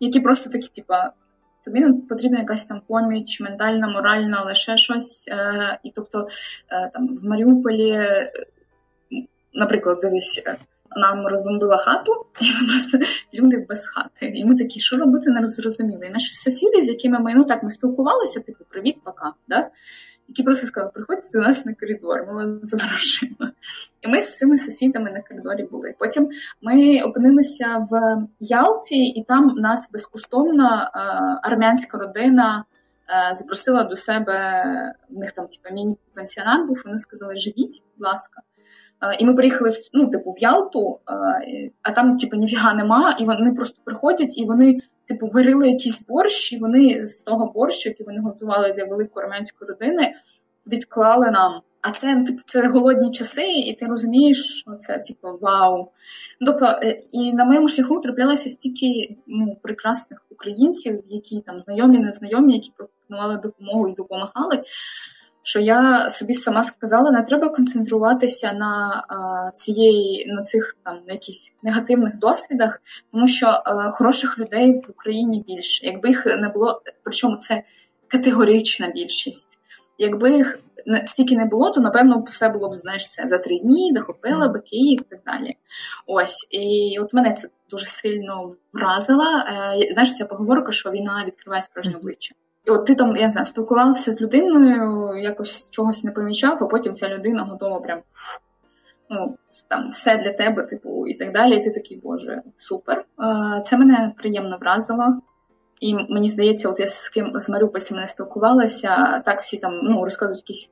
які 0.00 0.20
просто 0.20 0.50
такі, 0.50 0.68
типа, 0.68 1.12
тобі 1.64 1.92
потрібна 2.08 2.38
якась 2.38 2.64
там 2.64 2.80
поміч, 2.86 3.40
ментальна, 3.40 3.88
моральна, 3.88 4.42
лише 4.42 4.76
щось. 4.76 5.28
Е, 5.28 5.78
і 5.82 5.92
тобто 5.94 6.26
е, 6.70 6.90
там 6.94 7.16
в 7.16 7.24
Маріуполі, 7.24 8.00
наприклад, 9.54 9.98
дивись. 10.02 10.44
Е, 10.90 11.00
нам 11.00 11.26
розбомбила 11.26 11.76
хату, 11.76 12.12
і 12.40 12.66
просто 12.66 12.98
люди 13.34 13.66
без 13.68 13.86
хати. 13.86 14.26
І 14.26 14.44
ми 14.44 14.56
такі, 14.56 14.80
що 14.80 14.96
робити, 14.96 15.30
не 15.30 15.46
зрозуміли. 15.46 16.06
І 16.06 16.10
наші 16.10 16.34
сусіди, 16.34 16.82
з 16.82 16.88
якими 16.88 17.18
ми 17.18 17.34
ну 17.34 17.44
так 17.44 17.62
ми 17.62 17.70
спілкувалися, 17.70 18.40
типу, 18.40 18.64
привіт, 18.68 18.96
пока. 19.04 19.32
Да? 19.48 19.70
Які 20.28 20.42
просто 20.42 20.66
сказали, 20.66 20.90
приходьте 20.94 21.28
до 21.32 21.38
нас 21.38 21.66
на 21.66 21.74
коридор, 21.74 22.26
ми 22.26 22.34
вас 22.34 22.46
запрошуємо. 22.62 23.50
І 24.02 24.08
ми 24.08 24.20
з 24.20 24.36
цими 24.38 24.58
сусідами 24.58 25.10
на 25.10 25.22
коридорі 25.22 25.68
були. 25.72 25.94
Потім 25.98 26.28
ми 26.62 27.00
опинилися 27.02 27.86
в 27.90 28.16
Ялті, 28.40 29.04
і 29.04 29.24
там 29.24 29.46
нас 29.56 29.90
безкоштовно 29.92 30.90
армянська 31.42 31.98
родина 31.98 32.64
запросила 33.32 33.82
до 33.82 33.96
себе. 33.96 34.64
В 35.10 35.18
них 35.18 35.32
там 35.32 35.46
типу, 35.46 35.74
міні-пенсіонат 35.74 36.66
був. 36.66 36.82
Вони 36.86 36.98
сказали, 36.98 37.36
живіть, 37.36 37.84
будь 37.96 38.06
ласка. 38.06 38.42
І 39.18 39.24
ми 39.24 39.34
приїхали 39.34 39.70
в 39.70 39.74
ну, 39.92 40.10
типу, 40.10 40.30
в 40.30 40.42
Ялту, 40.42 40.98
а 41.82 41.92
там, 41.92 42.16
типу, 42.16 42.36
ніфіга 42.36 42.74
нема, 42.74 43.16
і 43.20 43.24
вони 43.24 43.52
просто 43.52 43.78
приходять 43.84 44.38
і 44.38 44.44
вони, 44.44 44.78
типу, 45.04 45.26
варили 45.26 45.68
якийсь 45.68 46.06
борщ, 46.06 46.52
і 46.52 46.58
вони 46.58 47.06
з 47.06 47.22
того 47.22 47.52
борщу, 47.54 47.88
який 47.88 48.06
вони 48.06 48.20
готували 48.20 48.72
для 48.72 48.84
великої 48.84 49.26
армянської 49.26 49.70
родини, 49.70 50.14
відклали 50.66 51.30
нам. 51.30 51.60
А 51.82 51.90
це 51.90 52.24
типу, 52.26 52.38
це 52.44 52.68
голодні 52.68 53.10
часи, 53.10 53.52
і 53.52 53.74
ти 53.74 53.86
розумієш, 53.86 54.60
що 54.60 54.74
це 54.74 54.98
типу 54.98 55.38
вау. 55.40 55.88
Тобто, 56.46 56.64
е, 56.82 57.00
і 57.12 57.32
на 57.32 57.44
моєму 57.44 57.68
шляху 57.68 58.00
траплялося 58.00 58.48
стільки 58.48 59.16
ну, 59.26 59.56
прекрасних 59.62 60.26
українців, 60.30 61.02
які 61.06 61.40
там 61.40 61.60
знайомі, 61.60 61.98
незнайомі, 61.98 62.54
які 62.54 62.72
пропонували 62.76 63.40
допомогу 63.42 63.88
і 63.88 63.94
допомагали 63.94 64.62
що 65.46 65.60
я 65.60 66.10
собі 66.10 66.34
сама 66.34 66.62
сказала, 66.62 67.10
не 67.10 67.22
треба 67.22 67.48
концентруватися 67.48 68.52
на 68.52 69.02
цієї 69.54 70.26
на 70.26 70.42
цих 70.42 70.76
там 70.84 70.98
на 71.06 71.12
якісь 71.12 71.52
негативних 71.62 72.18
досвідах, 72.18 72.82
тому 73.12 73.26
що 73.26 73.62
хороших 73.92 74.38
людей 74.38 74.72
в 74.72 74.90
Україні 74.90 75.44
більше. 75.46 75.86
Якби 75.86 76.08
їх 76.08 76.26
не 76.26 76.48
було, 76.48 76.82
причому 77.04 77.36
це 77.36 77.62
категорична 78.08 78.88
більшість. 78.88 79.58
Якби 79.98 80.30
їх 80.30 80.58
стільки 81.04 81.36
не 81.36 81.44
було, 81.44 81.70
то 81.70 81.80
напевно 81.80 82.24
все 82.26 82.48
було 82.48 82.70
б 82.70 82.74
знаєш, 82.74 83.10
це 83.10 83.28
за 83.28 83.38
три 83.38 83.58
дні, 83.58 83.92
захопила 83.92 84.48
би 84.48 84.60
Київ 84.60 85.00
і 85.00 85.04
так 85.10 85.20
далі. 85.26 85.56
Ось 86.06 86.46
і 86.50 86.96
от 87.00 87.12
мене 87.12 87.32
це 87.32 87.48
дуже 87.70 87.86
сильно 87.86 88.50
вразило. 88.72 89.24
Е, 89.24 89.92
знаєш, 89.92 90.14
ця 90.14 90.24
поговорка, 90.24 90.72
що 90.72 90.90
війна 90.90 91.24
відкриває 91.26 91.62
справжнє 91.62 91.96
обличчя. 91.96 92.34
От 92.68 92.86
ти 92.86 92.94
там, 92.94 93.16
я 93.16 93.26
не 93.26 93.32
знаю, 93.32 93.46
спілкувався 93.46 94.12
з 94.12 94.20
людиною, 94.20 95.16
якось 95.22 95.70
чогось 95.70 96.04
не 96.04 96.12
помічав, 96.12 96.58
а 96.60 96.66
потім 96.66 96.94
ця 96.94 97.08
людина 97.08 97.42
готова 97.42 97.80
прям 97.80 98.02
ну, 99.10 99.36
там 99.68 99.90
все 99.90 100.16
для 100.16 100.32
тебе, 100.32 100.62
типу, 100.62 101.06
і 101.06 101.14
так 101.14 101.32
далі. 101.32 101.56
І 101.56 101.62
ти 101.62 101.70
такий, 101.70 102.00
боже, 102.04 102.42
супер. 102.56 103.04
Це 103.64 103.78
мене 103.78 104.12
приємно 104.18 104.58
вразило. 104.60 105.20
І 105.80 105.94
мені 105.94 106.26
здається, 106.26 106.68
от 106.68 106.80
я 106.80 106.86
з 106.86 107.08
ким 107.08 107.32
з 107.34 107.48
Маріупольцями 107.48 108.00
не 108.00 108.06
спілкувалася, 108.06 109.22
так 109.24 109.40
всі 109.40 109.56
там 109.56 109.80
ну, 109.82 110.04
розказують 110.04 110.42
якісь 110.42 110.70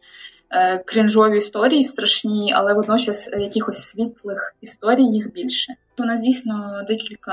крінжові 0.87 1.39
історії 1.39 1.85
страшні, 1.85 2.53
але 2.57 2.75
водночас 2.75 3.31
якихось 3.39 3.79
світлих 3.79 4.57
історій 4.61 5.05
їх 5.05 5.33
більше. 5.33 5.75
У 5.99 6.05
нас 6.05 6.21
дійсно 6.21 6.83
декілька 6.89 7.33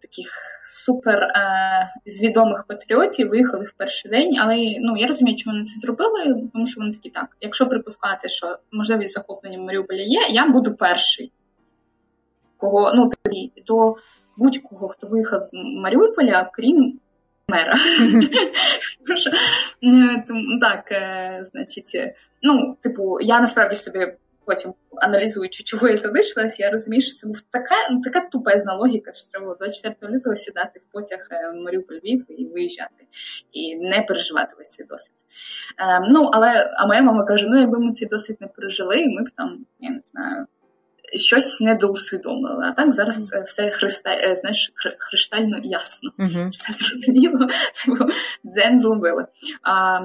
таких 0.00 0.30
супер 0.64 1.22
е, 1.22 1.92
з 2.06 2.32
патріотів 2.68 3.28
виїхали 3.28 3.64
в 3.64 3.72
перший 3.72 4.10
день, 4.10 4.36
але 4.40 4.56
ну 4.80 4.96
я 4.96 5.06
розумію, 5.06 5.36
чому 5.36 5.54
вони 5.54 5.64
це 5.64 5.80
зробили, 5.80 6.48
тому 6.52 6.66
що 6.66 6.80
вони 6.80 6.92
такі 6.92 7.10
так. 7.10 7.36
Якщо 7.40 7.66
припускати, 7.66 8.28
що 8.28 8.58
можливість 8.72 9.14
захоплення 9.14 9.58
Маріуполя 9.58 10.00
є, 10.00 10.20
я 10.30 10.48
буду 10.48 10.74
перший. 10.74 11.32
Кого 12.56 12.92
ну 12.94 13.10
тоді 13.22 13.52
до 13.66 13.94
будь-кого, 14.36 14.88
хто 14.88 15.06
виїхав 15.06 15.42
з 15.42 15.50
Маріуполя, 15.82 16.50
крім 16.52 17.00
мера. 17.48 17.74
Е, 19.82 20.24
так, 20.60 20.92
е, 20.92 21.38
значить, 21.42 22.14
ну, 22.42 22.76
типу, 22.82 23.20
я 23.20 23.40
насправді 23.40 23.76
собі 23.76 24.12
потім 24.48 24.74
аналізуючи, 24.96 25.64
чого 25.64 25.88
я 25.88 25.96
залишилась, 25.96 26.60
я 26.60 26.70
розумію, 26.70 27.00
що 27.00 27.14
це 27.14 27.26
був 27.26 27.40
така 27.40 27.74
така 28.04 28.28
тупезна 28.28 28.74
логіка, 28.74 29.12
що 29.12 29.30
треба 29.30 29.54
24 29.54 30.14
лютого 30.14 30.36
сідати 30.36 30.80
в 30.80 30.92
потяг 30.92 31.28
е, 31.30 31.50
в 31.50 31.64
Маріуполь 31.64 31.94
Львів 31.94 32.26
і 32.28 32.46
виїжджати, 32.46 33.06
і 33.52 33.76
не 33.76 34.02
переживати 34.02 34.54
весь 34.58 34.70
цей 34.70 34.86
досвід. 34.86 35.16
Ем, 35.78 36.04
ну, 36.08 36.30
але 36.32 36.70
а 36.76 36.86
моя 36.86 37.02
мама 37.02 37.24
каже: 37.24 37.46
ну, 37.48 37.60
якби 37.60 37.78
ми 37.78 37.92
цей 37.92 38.08
досвід 38.08 38.36
не 38.40 38.46
пережили, 38.46 39.06
ми 39.08 39.22
б 39.22 39.30
там, 39.36 39.66
я 39.80 39.90
не 39.90 40.00
знаю. 40.04 40.46
Щось 41.16 41.60
недоусвідомили. 41.60 42.64
А 42.64 42.72
так 42.72 42.92
зараз 42.92 43.32
mm. 43.32 43.44
все 43.44 43.70
христа, 43.70 44.10
е, 44.10 44.36
знаєш, 44.36 44.72
хриштально 44.98 45.58
ясно. 45.62 46.10
Mm-hmm. 46.18 46.48
Все 46.52 46.72
зрозуміло, 46.72 47.48
типу, 47.84 48.12
дзен 48.44 48.78
зловили. 48.78 49.26
А, 49.62 50.00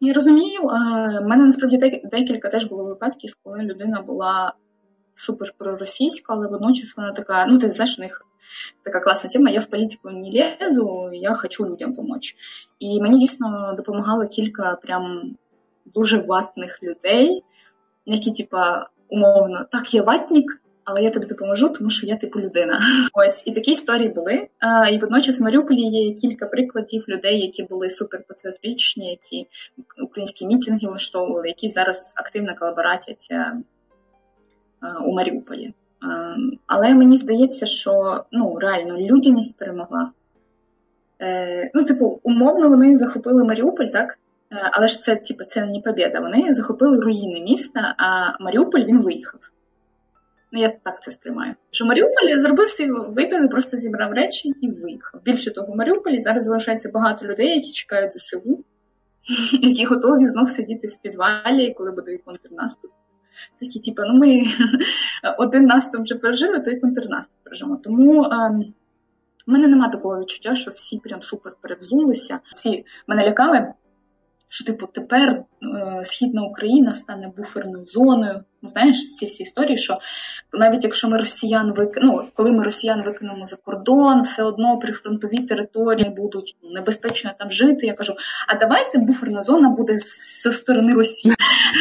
я 0.00 0.12
розумію, 0.12 0.60
в 0.62 1.26
мене 1.26 1.44
насправді 1.44 2.00
декілька 2.04 2.48
теж 2.48 2.64
було 2.64 2.84
випадків, 2.84 3.36
коли 3.42 3.62
людина 3.62 4.02
була 4.02 4.52
супер 5.14 5.54
проросійська, 5.58 6.32
але 6.32 6.48
водночас 6.48 6.96
вона 6.96 7.12
така, 7.12 7.46
ну 7.46 7.58
ти 7.58 7.72
знаєш, 7.72 7.98
у 7.98 8.02
них 8.02 8.26
така 8.84 9.00
класна 9.00 9.30
тема. 9.30 9.50
Я 9.50 9.60
в 9.60 9.66
політику 9.66 10.10
не 10.10 10.56
лезу, 10.60 11.10
я 11.12 11.34
хочу 11.34 11.66
людям 11.66 11.90
допомогти. 11.90 12.28
І 12.78 13.00
мені 13.02 13.18
дійсно 13.18 13.74
допомагало 13.76 14.26
кілька 14.26 14.78
прям 14.82 15.36
дуже 15.94 16.18
ватних 16.18 16.82
людей, 16.82 17.42
які, 18.06 18.32
типа, 18.32 18.86
умовно, 19.08 19.66
так, 19.72 19.94
я 19.94 20.02
ватник, 20.02 20.62
але 20.84 21.02
я 21.02 21.10
тобі 21.10 21.26
допоможу, 21.26 21.68
тому 21.68 21.90
що 21.90 22.06
я 22.06 22.16
типу 22.16 22.40
людина. 22.40 22.80
Ось 23.12 23.46
і 23.46 23.52
такі 23.52 23.70
історії 23.70 24.08
були. 24.08 24.48
А, 24.58 24.88
І 24.88 24.98
водночас 24.98 25.40
в 25.40 25.42
Маріуполі 25.42 25.80
є 25.80 26.14
кілька 26.14 26.46
прикладів 26.46 27.04
людей, 27.08 27.40
які 27.40 27.62
були 27.62 27.90
суперпатріотичні, 27.90 29.10
які 29.10 29.48
українські 30.04 30.46
мітинги 30.46 30.88
влаштовували, 30.88 31.48
які 31.48 31.68
зараз 31.68 32.14
активно 32.16 32.54
колаборатять 32.54 33.28
у 35.06 35.14
Маріуполі. 35.14 35.74
А, 36.00 36.34
але 36.66 36.94
мені 36.94 37.16
здається, 37.16 37.66
що 37.66 38.24
ну 38.32 38.58
реально 38.58 38.98
людяність 38.98 39.58
перемогла. 39.58 40.12
Е, 41.22 41.70
Ну, 41.74 41.84
типу, 41.84 42.20
умовно, 42.22 42.68
вони 42.68 42.96
захопили 42.96 43.44
Маріуполь, 43.44 43.86
так? 43.86 44.18
Е, 44.52 44.70
але 44.72 44.88
ж 44.88 44.98
це 44.98 45.16
типу, 45.16 45.44
це 45.44 45.66
не 45.66 45.80
побіда. 45.80 46.20
Вони 46.20 46.52
захопили 46.52 47.00
руїни 47.00 47.40
міста, 47.40 47.94
а 47.98 48.42
Маріуполь 48.44 48.80
він 48.80 49.02
виїхав. 49.02 49.40
Ну, 50.52 50.60
я 50.60 50.68
так 50.68 51.02
це 51.02 51.10
сприймаю. 51.10 51.54
Що 51.70 51.84
Маріуполь 51.84 52.38
зробив 52.38 52.70
свій 52.70 52.90
вибір, 52.90 53.48
просто 53.48 53.76
зібрав 53.76 54.12
речі 54.12 54.54
і 54.60 54.70
виїхав. 54.70 55.20
Більше 55.24 55.50
того, 55.50 55.72
в 55.72 55.76
Маріуполі 55.76 56.20
зараз 56.20 56.44
залишається 56.44 56.90
багато 56.94 57.26
людей, 57.26 57.48
які 57.48 57.72
чекають 57.72 58.12
ЗСУ, 58.12 58.64
які 59.62 59.84
готові 59.84 60.26
знов 60.26 60.48
сидіти 60.48 60.86
в 60.86 60.96
підвалі, 60.96 61.74
коли 61.76 61.90
буде 61.90 62.18
контрнаступ. 62.18 62.90
такі, 63.60 63.80
типу, 63.80 64.02
ну 64.08 64.14
ми 64.14 64.44
один 65.38 65.64
наступ 65.64 66.00
вже 66.00 66.14
пережили, 66.14 66.60
то 66.60 66.70
й 66.70 66.80
контрнаступ 66.80 67.36
пережимо. 67.44 67.76
Тому. 67.76 68.24
Ем, 68.24 68.74
у 69.48 69.52
мене 69.52 69.68
немає 69.68 69.92
такого 69.92 70.20
відчуття, 70.20 70.54
що 70.54 70.70
всі 70.70 70.98
прям 70.98 71.22
супер 71.22 71.52
перевзулися. 71.60 72.40
Всі 72.54 72.84
мене 73.06 73.28
лякали, 73.28 73.72
що 74.48 74.64
типу 74.64 74.86
тепер 74.86 75.30
е, 75.30 75.44
східна 76.04 76.42
Україна 76.42 76.94
стане 76.94 77.32
буферною 77.36 77.86
зоною. 77.86 78.40
Ну, 78.62 78.68
знаєш, 78.68 79.14
ці 79.14 79.26
всі 79.26 79.42
історії, 79.42 79.76
що 79.76 79.98
навіть 80.52 80.84
якщо 80.84 81.08
ми 81.08 81.18
росіян 81.18 81.72
вик... 81.72 81.98
ну, 82.02 82.22
коли 82.34 82.52
ми 82.52 82.64
росіян 82.64 83.02
викинемо 83.02 83.44
за 83.44 83.56
кордон, 83.56 84.22
все 84.22 84.42
одно 84.42 84.78
прифронтові 84.78 85.38
території 85.38 86.10
будуть 86.10 86.56
небезпечно 86.74 87.30
там 87.38 87.50
жити. 87.50 87.86
Я 87.86 87.92
кажу: 87.92 88.12
а 88.48 88.54
давайте 88.54 88.98
буферна 88.98 89.42
зона 89.42 89.68
буде 89.68 89.98
зі 90.42 90.50
сторони 90.50 90.94
Росії. 90.94 91.34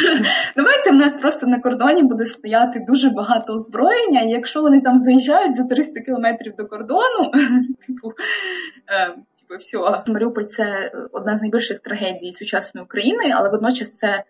Давайте 0.56 0.92
в 0.92 0.94
нас 0.94 1.14
просто 1.14 1.48
на 1.48 1.60
кордоні 1.60 2.04
буде 2.04 2.26
стояти 2.26 2.86
дуже 2.88 3.10
багато 3.10 3.54
озброєння, 3.54 4.22
і 4.22 4.30
якщо 4.30 4.62
вони 4.62 4.82
там 4.82 4.98
заїжджають 4.98 5.56
за 5.56 5.64
300 5.64 6.00
кілометрів 6.00 6.56
до 6.56 6.66
кордону, 6.66 7.32
типу. 7.88 8.14
Е, 9.46 9.48
типу, 9.48 9.60
все. 9.60 10.04
Маріуполь 10.08 10.44
це 10.44 10.92
одна 11.12 11.36
з 11.36 11.42
найбільших 11.42 11.80
трагедій 11.80 12.32
сучасної 12.32 12.86
України, 12.86 13.32
але 13.36 13.50
водночас 13.50 13.94
це 13.94 14.24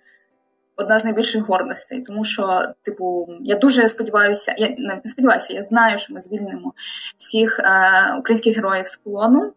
одна 0.76 1.00
з 1.00 1.04
найбільших 1.04 1.44
гордостей, 1.44 2.02
тому 2.02 2.24
що, 2.24 2.62
типу, 2.84 3.28
я 3.42 3.56
дуже 3.56 3.90
сподіваюся, 3.90 4.56
я 4.58 4.76
навіть 4.78 5.06
не 5.06 5.12
сподіваюся, 5.12 5.54
я 5.54 5.62
знаю, 5.62 5.98
що 5.98 6.14
ми 6.14 6.20
звільнимо 6.20 6.74
всіх 7.18 7.60
е, 7.60 8.16
українських 8.20 8.56
героїв 8.56 8.88
з 8.88 8.98
полону. 8.98 9.52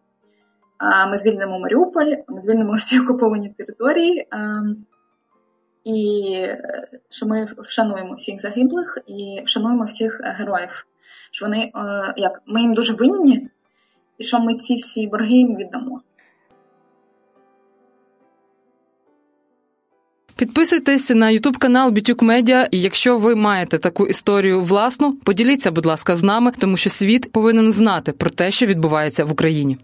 Е, 0.81 1.09
ми 1.09 1.17
звільнимо 1.17 1.59
Маріуполь, 1.59 2.13
ми 2.27 2.41
звільнимо 2.41 2.73
всі 2.73 2.99
окуповані 2.99 3.49
території, 3.49 4.19
е, 4.19 4.27
і 5.83 6.47
що 7.09 7.25
ми 7.25 7.47
вшануємо 7.57 8.13
всіх 8.13 8.41
загиблих 8.41 8.97
і 9.07 9.41
вшануємо 9.45 9.83
всіх 9.83 10.21
героїв. 10.23 10.85
Що 11.31 11.45
вони 11.45 11.71
е, 11.75 12.13
як 12.17 12.41
ми 12.45 12.61
їм 12.61 12.73
дуже 12.73 12.93
винні, 12.93 13.49
і 14.19 14.23
що 14.23 14.39
ми 14.39 14.55
ці 14.55 14.75
всі 14.75 15.07
борги 15.07 15.33
їм 15.33 15.55
віддамо. 15.55 16.01
Підписуйтесь 20.35 21.09
на 21.09 21.29
Ютуб 21.29 21.57
канал 21.57 21.91
Бітюк 21.91 22.21
Медіа. 22.21 22.67
І 22.71 22.81
якщо 22.81 23.17
ви 23.17 23.35
маєте 23.35 23.77
таку 23.77 24.07
історію 24.07 24.61
власну, 24.61 25.13
поділіться, 25.13 25.71
будь 25.71 25.85
ласка, 25.85 26.15
з 26.15 26.23
нами, 26.23 26.51
тому 26.57 26.77
що 26.77 26.89
світ 26.89 27.31
повинен 27.31 27.71
знати 27.71 28.11
про 28.11 28.29
те, 28.29 28.51
що 28.51 28.65
відбувається 28.65 29.25
в 29.25 29.31
Україні. 29.31 29.77